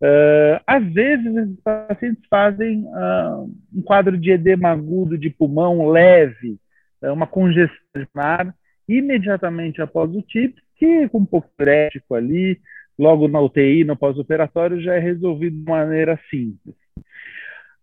Uh, 0.03 0.57
às 0.67 0.83
vezes, 0.93 1.37
esses 1.37 1.61
pacientes 1.61 2.25
fazem 2.29 2.85
uh, 2.87 3.55
um 3.75 3.83
quadro 3.83 4.17
de 4.17 4.31
edema 4.31 4.71
agudo 4.71 5.19
de 5.19 5.29
pulmão 5.29 5.89
leve, 5.89 6.59
uh, 7.03 7.13
uma 7.13 7.27
congestão 7.27 7.77
pulmonar, 7.93 8.55
imediatamente 8.89 9.83
após 9.83 10.11
o 10.15 10.23
TIPS, 10.23 10.63
que 10.77 11.09
com 11.11 11.19
um 11.19 11.27
pouco 11.27 11.51
diurético 11.59 12.15
ali, 12.15 12.59
logo 13.01 13.27
na 13.27 13.41
UTI, 13.41 13.83
no 13.85 13.97
pós-operatório, 13.97 14.81
já 14.81 14.95
é 14.95 14.99
resolvido 14.99 15.57
de 15.57 15.65
maneira 15.65 16.21
simples. 16.29 16.75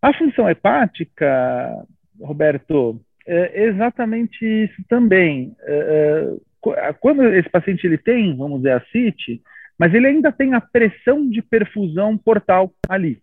A 0.02 0.14
função 0.14 0.48
hepática, 0.48 1.86
Roberto, 2.22 3.02
é 3.26 3.64
exatamente 3.64 4.46
isso 4.46 4.82
também. 4.88 5.56
É, 5.64 6.38
é, 6.78 6.94
quando 6.94 7.24
esse 7.34 7.50
paciente 7.50 7.86
ele 7.86 7.98
tem, 7.98 8.36
vamos 8.38 8.60
dizer, 8.60 8.74
a 8.74 8.86
CIT, 8.92 9.42
mas 9.78 9.94
ele 9.94 10.08
ainda 10.08 10.32
tem 10.32 10.54
a 10.54 10.62
pressão 10.62 11.28
de 11.28 11.42
perfusão 11.42 12.18
portal 12.18 12.72
ali. 12.88 13.20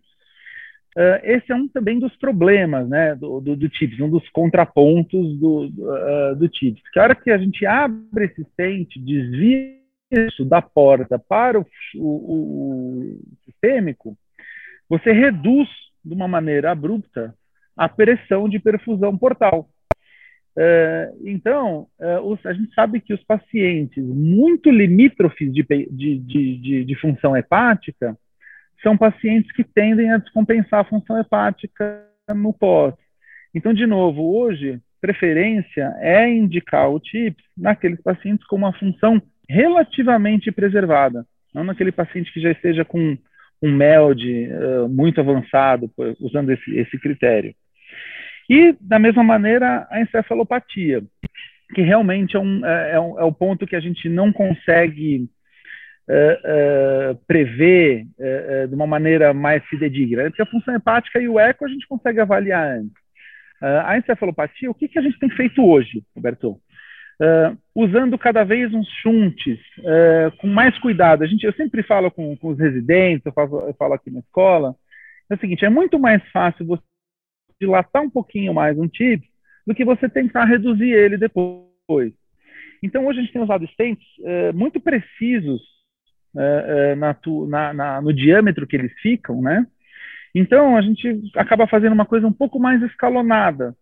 Uh, 0.97 1.19
esse 1.23 1.51
é 1.51 1.55
um 1.55 1.67
também 1.67 1.99
dos 1.99 2.15
problemas 2.15 2.87
né, 2.87 3.15
do, 3.15 3.41
do, 3.41 3.55
do 3.57 3.67
TIPS, 3.67 3.99
um 3.99 4.09
dos 4.09 4.29
contrapontos 4.29 5.37
do, 5.37 5.67
do, 5.67 5.91
uh, 5.91 6.35
do 6.37 6.47
TIPS. 6.47 6.81
Que 6.93 6.99
a 6.99 7.03
hora 7.03 7.15
que 7.15 7.29
a 7.29 7.37
gente 7.37 7.65
abre 7.65 8.25
esse 8.25 8.45
stent, 8.45 8.87
desvia 8.97 9.84
isso 10.11 10.45
da 10.45 10.61
porta 10.61 11.17
para 11.17 11.59
o, 11.59 11.65
o, 11.95 13.01
o 13.01 13.19
sistêmico, 13.45 14.17
você 14.87 15.11
reduz 15.11 15.67
de 16.03 16.13
uma 16.13 16.27
maneira 16.27 16.71
abrupta 16.71 17.33
a 17.75 17.89
pressão 17.89 18.47
de 18.47 18.59
perfusão 18.59 19.17
portal. 19.17 19.69
Uh, 20.55 21.27
então, 21.27 21.87
uh, 21.99 22.21
os, 22.21 22.45
a 22.45 22.53
gente 22.53 22.73
sabe 22.73 23.01
que 23.01 23.13
os 23.13 23.21
pacientes 23.23 24.01
muito 24.01 24.69
limítrofes 24.71 25.53
de, 25.53 25.63
de, 25.63 26.17
de, 26.19 26.85
de, 26.85 26.95
função 26.95 27.35
hepática 27.35 28.17
são 28.81 28.97
pacientes 28.97 29.51
que 29.51 29.65
tendem 29.65 30.11
a 30.11 30.17
descompensar 30.17 30.79
a 30.79 30.85
função 30.85 31.19
hepática 31.19 32.07
no 32.33 32.53
pós. 32.53 32.93
Então, 33.53 33.73
de 33.73 33.85
novo, 33.85 34.33
hoje, 34.33 34.79
preferência 35.01 35.93
é 35.99 36.29
indicar 36.29 36.89
o 36.89 37.01
TIPS 37.01 37.43
naqueles 37.57 38.01
pacientes 38.01 38.45
com 38.47 38.55
uma 38.55 38.71
função 38.73 39.21
relativamente 39.49 40.51
preservada, 40.51 41.25
não 41.53 41.63
naquele 41.63 41.91
paciente 41.91 42.31
que 42.33 42.41
já 42.41 42.51
esteja 42.51 42.83
com 42.83 43.17
um 43.61 43.71
MELD 43.71 44.49
uh, 44.49 44.89
muito 44.89 45.19
avançado, 45.19 45.89
usando 46.19 46.51
esse, 46.51 46.77
esse 46.77 46.99
critério. 46.99 47.53
E, 48.49 48.75
da 48.79 48.99
mesma 48.99 49.23
maneira, 49.23 49.87
a 49.89 50.01
encefalopatia, 50.01 51.03
que 51.73 51.81
realmente 51.81 52.35
é, 52.35 52.39
um, 52.39 52.65
é, 52.65 52.91
é, 52.91 52.95
é 52.95 53.23
o 53.23 53.33
ponto 53.33 53.65
que 53.65 53.75
a 53.75 53.79
gente 53.79 54.07
não 54.07 54.31
consegue 54.31 55.27
é, 56.07 56.41
é, 56.43 57.17
prever 57.25 58.05
é, 58.19 58.67
de 58.67 58.75
uma 58.75 58.85
maneira 58.85 59.33
mais 59.33 59.65
fidedigna. 59.65 60.25
Porque 60.25 60.41
a 60.41 60.45
função 60.45 60.75
hepática 60.75 61.19
e 61.19 61.27
o 61.27 61.39
eco 61.39 61.65
a 61.65 61.67
gente 61.67 61.87
consegue 61.87 62.19
avaliar 62.19 62.77
antes. 62.77 62.93
a 63.61 63.97
encefalopatia, 63.97 64.69
o 64.69 64.75
que, 64.75 64.87
que 64.87 64.99
a 64.99 65.01
gente 65.01 65.17
tem 65.17 65.29
feito 65.29 65.65
hoje, 65.65 66.03
Roberto? 66.15 66.59
Uh, 67.21 67.57
usando 67.73 68.17
cada 68.17 68.43
vez 68.43 68.73
uns 68.73 68.87
chuntes, 69.01 69.57
uh, 69.79 70.35
com 70.37 70.47
mais 70.47 70.77
cuidado. 70.79 71.23
A 71.23 71.27
gente, 71.27 71.45
eu 71.45 71.53
sempre 71.53 71.81
falo 71.81 72.11
com, 72.11 72.35
com 72.35 72.49
os 72.49 72.59
residentes, 72.59 73.25
eu 73.25 73.31
falo, 73.31 73.61
eu 73.61 73.73
falo, 73.75 73.93
aqui 73.93 74.11
na 74.11 74.19
escola, 74.19 74.75
é 75.29 75.35
o 75.35 75.39
seguinte, 75.39 75.63
é 75.63 75.69
muito 75.69 75.97
mais 75.97 76.21
fácil 76.31 76.65
você 76.65 76.83
dilatar 77.59 78.01
um 78.01 78.09
pouquinho 78.09 78.53
mais 78.53 78.77
um 78.77 78.87
TIP 78.87 79.23
do 79.65 79.73
que 79.73 79.85
você 79.85 80.09
tentar 80.09 80.45
reduzir 80.45 80.91
ele 80.91 81.17
depois. 81.17 82.13
Então, 82.83 83.05
hoje 83.05 83.19
a 83.19 83.21
gente 83.21 83.33
tem 83.33 83.41
usado 83.41 83.65
stents 83.67 84.05
é, 84.23 84.51
muito 84.51 84.79
precisos 84.79 85.61
é, 86.37 86.91
é, 86.91 86.95
na, 86.95 87.15
na, 87.47 87.73
na, 87.73 88.01
no 88.01 88.13
diâmetro 88.13 88.67
que 88.67 88.75
eles 88.75 88.91
ficam, 89.01 89.41
né? 89.41 89.65
Então, 90.33 90.75
a 90.75 90.81
gente 90.81 91.31
acaba 91.35 91.65
fazendo 91.65 91.93
uma 91.93 92.05
coisa 92.05 92.27
um 92.27 92.33
pouco 92.33 92.59
mais 92.59 92.81
escalonada. 92.83 93.73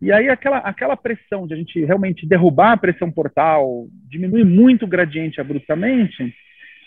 E 0.00 0.12
aí, 0.12 0.28
aquela, 0.28 0.58
aquela 0.58 0.96
pressão 0.96 1.46
de 1.46 1.54
a 1.54 1.56
gente 1.56 1.84
realmente 1.84 2.26
derrubar 2.26 2.72
a 2.72 2.76
pressão 2.76 3.10
portal, 3.10 3.88
diminuir 4.08 4.44
muito 4.44 4.84
o 4.84 4.88
gradiente 4.88 5.40
abruptamente, 5.40 6.34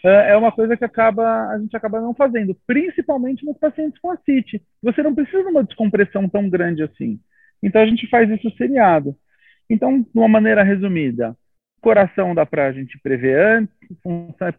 é, 0.03 0.31
é 0.31 0.37
uma 0.37 0.51
coisa 0.51 0.75
que 0.77 0.85
acaba 0.85 1.49
a 1.49 1.59
gente 1.59 1.75
acaba 1.75 2.01
não 2.01 2.13
fazendo, 2.13 2.55
principalmente 2.65 3.45
nos 3.45 3.57
pacientes 3.57 3.99
com 3.99 4.11
ascite. 4.11 4.61
Você 4.81 5.03
não 5.03 5.13
precisa 5.13 5.43
de 5.43 5.49
uma 5.49 5.63
descompressão 5.63 6.27
tão 6.29 6.49
grande 6.49 6.83
assim. 6.83 7.19
Então 7.61 7.81
a 7.81 7.85
gente 7.85 8.07
faz 8.07 8.29
isso 8.29 8.49
seriado. 8.57 9.15
Então, 9.69 10.01
de 10.01 10.09
uma 10.15 10.27
maneira 10.27 10.63
resumida, 10.63 11.35
coração 11.81 12.33
dá 12.33 12.45
para 12.45 12.67
a 12.67 12.71
gente 12.73 12.99
prever 12.99 13.39
antes, 13.39 13.75
função 14.03 14.49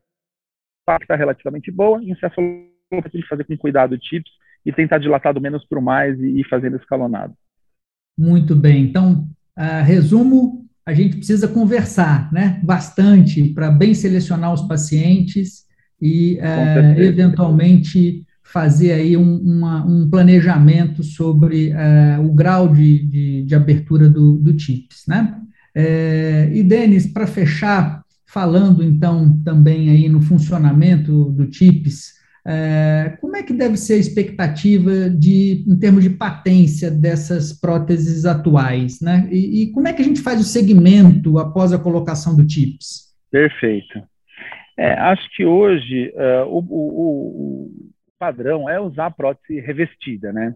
está 1.01 1.15
relativamente 1.17 1.71
boa, 1.71 2.03
encefalopatia 2.03 3.11
tem 3.11 3.23
que 3.23 3.29
fazer 3.29 3.45
com 3.45 3.57
cuidado 3.57 3.99
tips 3.99 4.31
e 4.65 4.73
tentar 4.73 4.99
dilatar 4.99 5.33
do 5.33 5.41
menos 5.41 5.65
para 5.67 5.79
o 5.79 5.83
mais 5.83 6.19
e 6.19 6.41
ir 6.41 6.49
fazendo 6.49 6.77
escalonado. 6.77 7.35
Muito 8.17 8.55
bem. 8.55 8.85
Então, 8.85 9.29
uh, 9.59 9.85
resumo, 9.85 10.63
a 10.85 10.93
gente 10.93 11.17
precisa 11.17 11.47
conversar 11.49 12.33
né, 12.33 12.61
bastante 12.63 13.49
para 13.51 13.71
bem 13.71 13.95
selecionar 13.95 14.53
os 14.53 14.63
pacientes 14.63 15.65
e, 16.01 16.37
é, 16.41 16.97
eventualmente, 16.99 18.27
fazer 18.43 18.93
aí 18.93 19.17
um, 19.17 19.37
uma, 19.39 19.87
um 19.87 20.11
planejamento 20.11 21.05
sobre 21.05 21.71
é, 21.71 22.19
o 22.19 22.33
grau 22.33 22.69
de, 22.69 22.99
de, 23.07 23.43
de, 23.45 23.55
abertura 23.55 24.09
do, 24.09 24.37
do 24.37 24.53
TIPS. 24.53 25.05
Né? 25.07 25.41
É, 25.73 26.51
e, 26.53 26.63
Denis, 26.65 27.07
para 27.07 27.27
fechar, 27.27 28.03
falando 28.27 28.83
então 28.83 29.39
também 29.45 29.89
aí 29.91 30.09
no 30.09 30.21
funcionamento 30.21 31.31
do 31.31 31.47
TIPS, 31.47 32.15
é, 32.45 33.17
como 33.21 33.37
é 33.37 33.43
que 33.43 33.53
deve 33.53 33.77
ser 33.77 33.95
a 33.95 33.99
expectativa 33.99 35.09
de, 35.09 35.65
em 35.67 35.79
termos 35.79 36.03
de 36.03 36.11
patência 36.11 36.91
dessas 36.91 37.53
próteses 37.53 38.25
atuais, 38.25 39.01
né? 39.01 39.29
E, 39.31 39.63
e 39.63 39.73
como 39.73 39.87
é 39.87 39.93
que 39.93 40.03
a 40.03 40.05
gente 40.05 40.21
faz 40.21 40.41
o 40.41 40.45
segmento 40.45 41.39
após 41.39 41.73
a 41.73 41.79
colocação 41.79 42.35
do 42.37 42.47
TIPS? 42.47 43.13
Perfeito. 43.31 44.03
É, 44.77 44.93
acho 44.95 45.29
que 45.37 45.45
hoje 45.45 46.13
uh, 46.17 46.47
o, 46.47 46.59
o, 46.59 47.67
o, 47.67 47.71
padrão 48.19 48.69
é 48.69 48.81
usar 48.81 49.07
a 49.07 49.11
prótese 49.11 49.61
revestida, 49.61 50.33
né? 50.33 50.55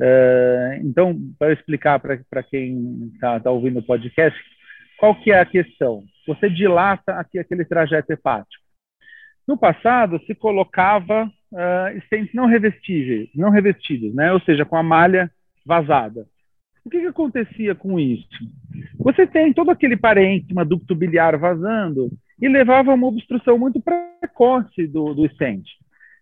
Uh, 0.00 0.86
então, 0.86 1.18
para 1.38 1.52
explicar 1.52 1.98
para 1.98 2.42
quem 2.42 3.10
está 3.14 3.40
tá 3.40 3.50
ouvindo 3.50 3.78
o 3.78 3.82
podcast, 3.82 4.38
qual 4.98 5.14
que 5.14 5.30
é 5.30 5.40
a 5.40 5.46
questão? 5.46 6.04
Você 6.26 6.50
dilata 6.50 7.14
aqui 7.14 7.38
aquele 7.38 7.64
trajeto 7.64 8.12
hepático. 8.12 8.65
No 9.46 9.56
passado, 9.56 10.20
se 10.26 10.34
colocava 10.34 11.30
uh, 11.52 12.00
stents 12.06 12.34
não 12.34 12.46
revestíveis, 12.46 13.28
não 13.34 13.50
revestidos, 13.50 14.14
né? 14.14 14.32
ou 14.32 14.40
seja, 14.40 14.64
com 14.64 14.76
a 14.76 14.82
malha 14.82 15.30
vazada. 15.64 16.26
O 16.84 16.90
que, 16.90 17.00
que 17.00 17.06
acontecia 17.06 17.74
com 17.74 17.98
isso? 17.98 18.28
Você 18.98 19.26
tem 19.26 19.52
todo 19.52 19.70
aquele 19.70 19.96
parênquima 19.96 20.64
ducto 20.64 20.94
biliar 20.94 21.36
vazando 21.36 22.10
e 22.40 22.48
levava 22.48 22.92
a 22.92 22.94
uma 22.94 23.08
obstrução 23.08 23.58
muito 23.58 23.80
precoce 23.80 24.86
do, 24.86 25.12
do 25.12 25.28
stent. 25.30 25.64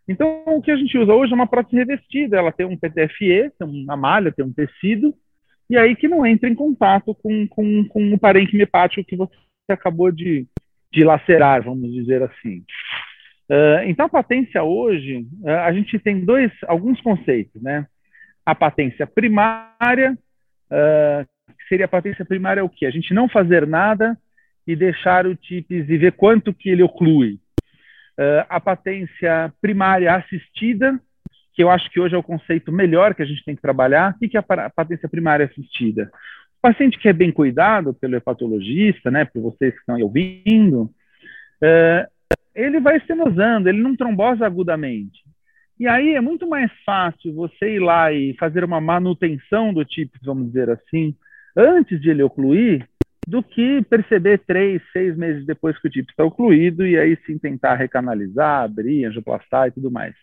Então, 0.09 0.43
o 0.47 0.63
que 0.63 0.71
a 0.71 0.77
gente 0.77 0.97
usa 0.97 1.13
hoje 1.13 1.33
é 1.33 1.35
uma 1.35 1.47
prótese 1.47 1.77
revestida. 1.77 2.39
Ela 2.39 2.53
tem 2.53 2.67
um 2.67 2.77
PTFE, 2.77 3.51
tem 3.59 3.69
uma 3.69 3.97
malha, 3.97 4.33
tem 4.33 4.45
um 4.45 4.53
tecido, 4.53 5.15
e 5.69 5.77
aí 5.77 5.97
que 5.97 6.09
não 6.09 6.27
entra 6.27 6.49
em 6.49 6.55
contato 6.55 7.15
com, 7.15 7.47
com, 7.49 7.85
com 7.89 8.13
o 8.13 8.19
parênquima 8.19 8.63
hepático 8.63 9.05
que 9.05 9.17
você 9.17 9.33
acabou 9.69 10.11
de, 10.11 10.47
de 10.93 11.05
lacerar, 11.05 11.63
vamos 11.63 11.93
dizer 11.93 12.23
assim. 12.23 12.63
Uh, 13.51 13.85
então, 13.87 14.07
a 14.07 14.09
patência 14.09 14.63
hoje, 14.63 15.27
uh, 15.43 15.49
a 15.49 15.73
gente 15.73 15.99
tem 15.99 16.25
dois, 16.25 16.51
alguns 16.67 17.01
conceitos, 17.01 17.63
né? 17.63 17.87
A 18.45 18.55
patência 18.55 19.07
primária, 19.07 20.17
uh, 20.71 21.29
seria 21.69 21.85
a 21.85 21.89
patência 21.89 22.25
primária 22.25 22.65
o 22.65 22.69
quê? 22.69 22.87
A 22.87 22.91
gente 22.91 23.13
não 23.13 23.29
fazer 23.29 23.67
nada 23.67 24.17
e 24.67 24.75
deixar 24.75 25.27
o 25.27 25.37
TIPS 25.37 25.89
e 25.89 25.99
ver 25.99 26.13
quanto 26.13 26.55
que 26.55 26.71
ele 26.71 26.83
oclui. 26.83 27.39
a 28.49 28.61
patência 28.61 29.53
primária 29.61 30.15
assistida, 30.15 30.99
que 31.53 31.63
eu 31.63 31.69
acho 31.69 31.91
que 31.91 32.01
hoje 32.01 32.15
é 32.15 32.19
o 32.19 32.23
conceito 32.23 32.73
melhor 32.73 33.15
que 33.15 33.23
a 33.23 33.27
gente 33.27 33.45
tem 33.45 33.55
que 33.55 33.61
trabalhar. 33.61 34.15
O 34.15 34.19
que 34.19 34.37
é 34.37 34.41
a 34.41 34.71
patência 34.71 35.09
primária 35.09 35.47
assistida? 35.47 36.11
O 36.59 36.63
paciente 36.63 36.99
que 36.99 37.09
é 37.09 37.13
bem 37.13 37.31
cuidado 37.31 37.93
pelo 37.93 38.17
hepatologista, 38.17 39.11
né, 39.11 39.27
por 39.27 39.43
vocês 39.43 39.75
que 39.75 39.81
estão 39.81 39.97
aí 39.97 40.03
ouvindo, 40.03 40.91
ele 42.55 42.81
vai 42.81 42.97
estenosando, 42.97 43.69
ele 43.69 43.83
não 43.83 43.97
trombosa 43.97 44.47
agudamente. 44.47 45.23
E 45.79 45.89
aí 45.89 46.15
é 46.15 46.21
muito 46.21 46.47
mais 46.49 46.71
fácil 46.85 47.35
você 47.35 47.75
ir 47.75 47.81
lá 47.81 48.13
e 48.13 48.35
fazer 48.39 48.63
uma 48.63 48.81
manutenção 48.81 49.73
do 49.73 49.85
TIPS, 49.85 50.21
vamos 50.25 50.47
dizer 50.47 50.71
assim, 50.71 51.15
antes 51.57 52.01
de 52.01 52.11
ele 52.11 52.23
ocluir, 52.23 52.89
do 53.27 53.43
que 53.43 53.83
perceber 53.83 54.39
três, 54.47 54.83
seis 54.93 55.17
meses 55.17 55.47
depois 55.47 55.79
que 55.79 55.89
o 55.89 55.91
TIPS 55.91 56.11
está 56.11 56.25
ocluído 56.25 56.87
e 56.87 56.99
aí 56.99 57.19
sim 57.27 57.39
tentar 57.39 57.75
recanalizar, 57.75 58.65
abrir, 58.65 59.07
angioplastar 59.07 59.69
e 59.69 59.71
tudo 59.73 59.91
mais. 59.91 60.15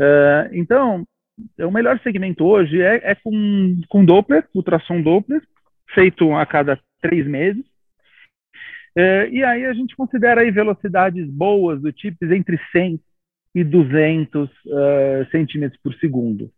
Uh, 0.00 0.52
então, 0.52 1.06
o 1.58 1.70
melhor 1.70 1.98
segmento 2.00 2.44
hoje 2.44 2.80
é, 2.82 3.12
é 3.12 3.14
com, 3.14 3.80
com 3.88 4.04
Doppler, 4.04 4.46
ultrassom 4.54 5.00
Doppler, 5.00 5.42
feito 5.94 6.34
a 6.34 6.44
cada 6.44 6.78
três 7.00 7.26
meses. 7.26 7.64
Uh, 8.96 9.28
e 9.30 9.44
aí 9.44 9.66
a 9.66 9.74
gente 9.74 9.94
considera 9.94 10.40
aí 10.40 10.50
velocidades 10.50 11.28
boas 11.28 11.82
do 11.82 11.92
TIPS 11.92 12.30
entre 12.30 12.58
100 12.72 12.98
e 13.54 13.64
200 13.64 14.48
uh, 14.48 14.52
eh, 14.66 15.28
centímetros 15.30 15.80
por 15.82 15.94
segundo. 15.94 16.50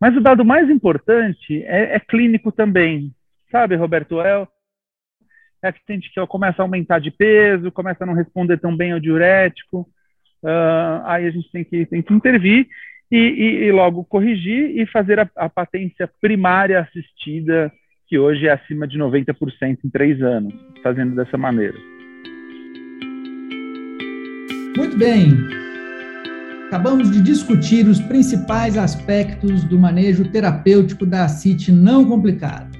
Mas 0.00 0.16
o 0.16 0.20
dado 0.20 0.44
mais 0.44 0.70
importante 0.70 1.62
é, 1.64 1.96
é 1.96 2.00
clínico 2.00 2.50
também. 2.50 3.12
Sabe, 3.50 3.76
Roberto 3.76 4.20
El? 4.20 4.48
É 5.62 5.72
que 5.72 5.80
a 5.88 5.92
gente 5.92 6.10
que 6.12 6.26
começa 6.26 6.62
a 6.62 6.64
aumentar 6.64 7.00
de 7.00 7.10
peso, 7.10 7.72
começa 7.72 8.04
a 8.04 8.06
não 8.06 8.14
responder 8.14 8.58
tão 8.58 8.74
bem 8.76 8.92
ao 8.92 9.00
diurético, 9.00 9.80
uh, 10.42 11.04
aí 11.04 11.26
a 11.26 11.30
gente 11.30 11.50
tem 11.50 11.64
que, 11.64 11.84
tem 11.84 12.00
que 12.00 12.14
intervir 12.14 12.68
e, 13.10 13.16
e, 13.16 13.64
e 13.64 13.72
logo 13.72 14.04
corrigir 14.04 14.78
e 14.78 14.86
fazer 14.86 15.18
a, 15.18 15.28
a, 15.36 15.48
patência 15.48 16.08
primária 16.20 16.80
assistida, 16.80 17.72
que 18.08 18.18
hoje 18.18 18.46
é 18.46 18.52
acima 18.52 18.88
de 18.88 18.98
90% 18.98 19.78
em 19.84 19.90
três 19.90 20.20
anos, 20.22 20.54
fazendo 20.82 21.14
dessa 21.14 21.36
maneira. 21.36 21.76
Muito 24.76 24.96
bem. 24.96 25.36
Acabamos 26.68 27.10
de 27.10 27.20
discutir 27.20 27.86
os 27.86 28.00
principais 28.00 28.78
aspectos 28.78 29.62
do 29.64 29.78
manejo 29.78 30.24
terapêutico 30.30 31.04
da 31.04 31.24
ascite 31.24 31.70
não 31.70 32.04
complicada, 32.04 32.70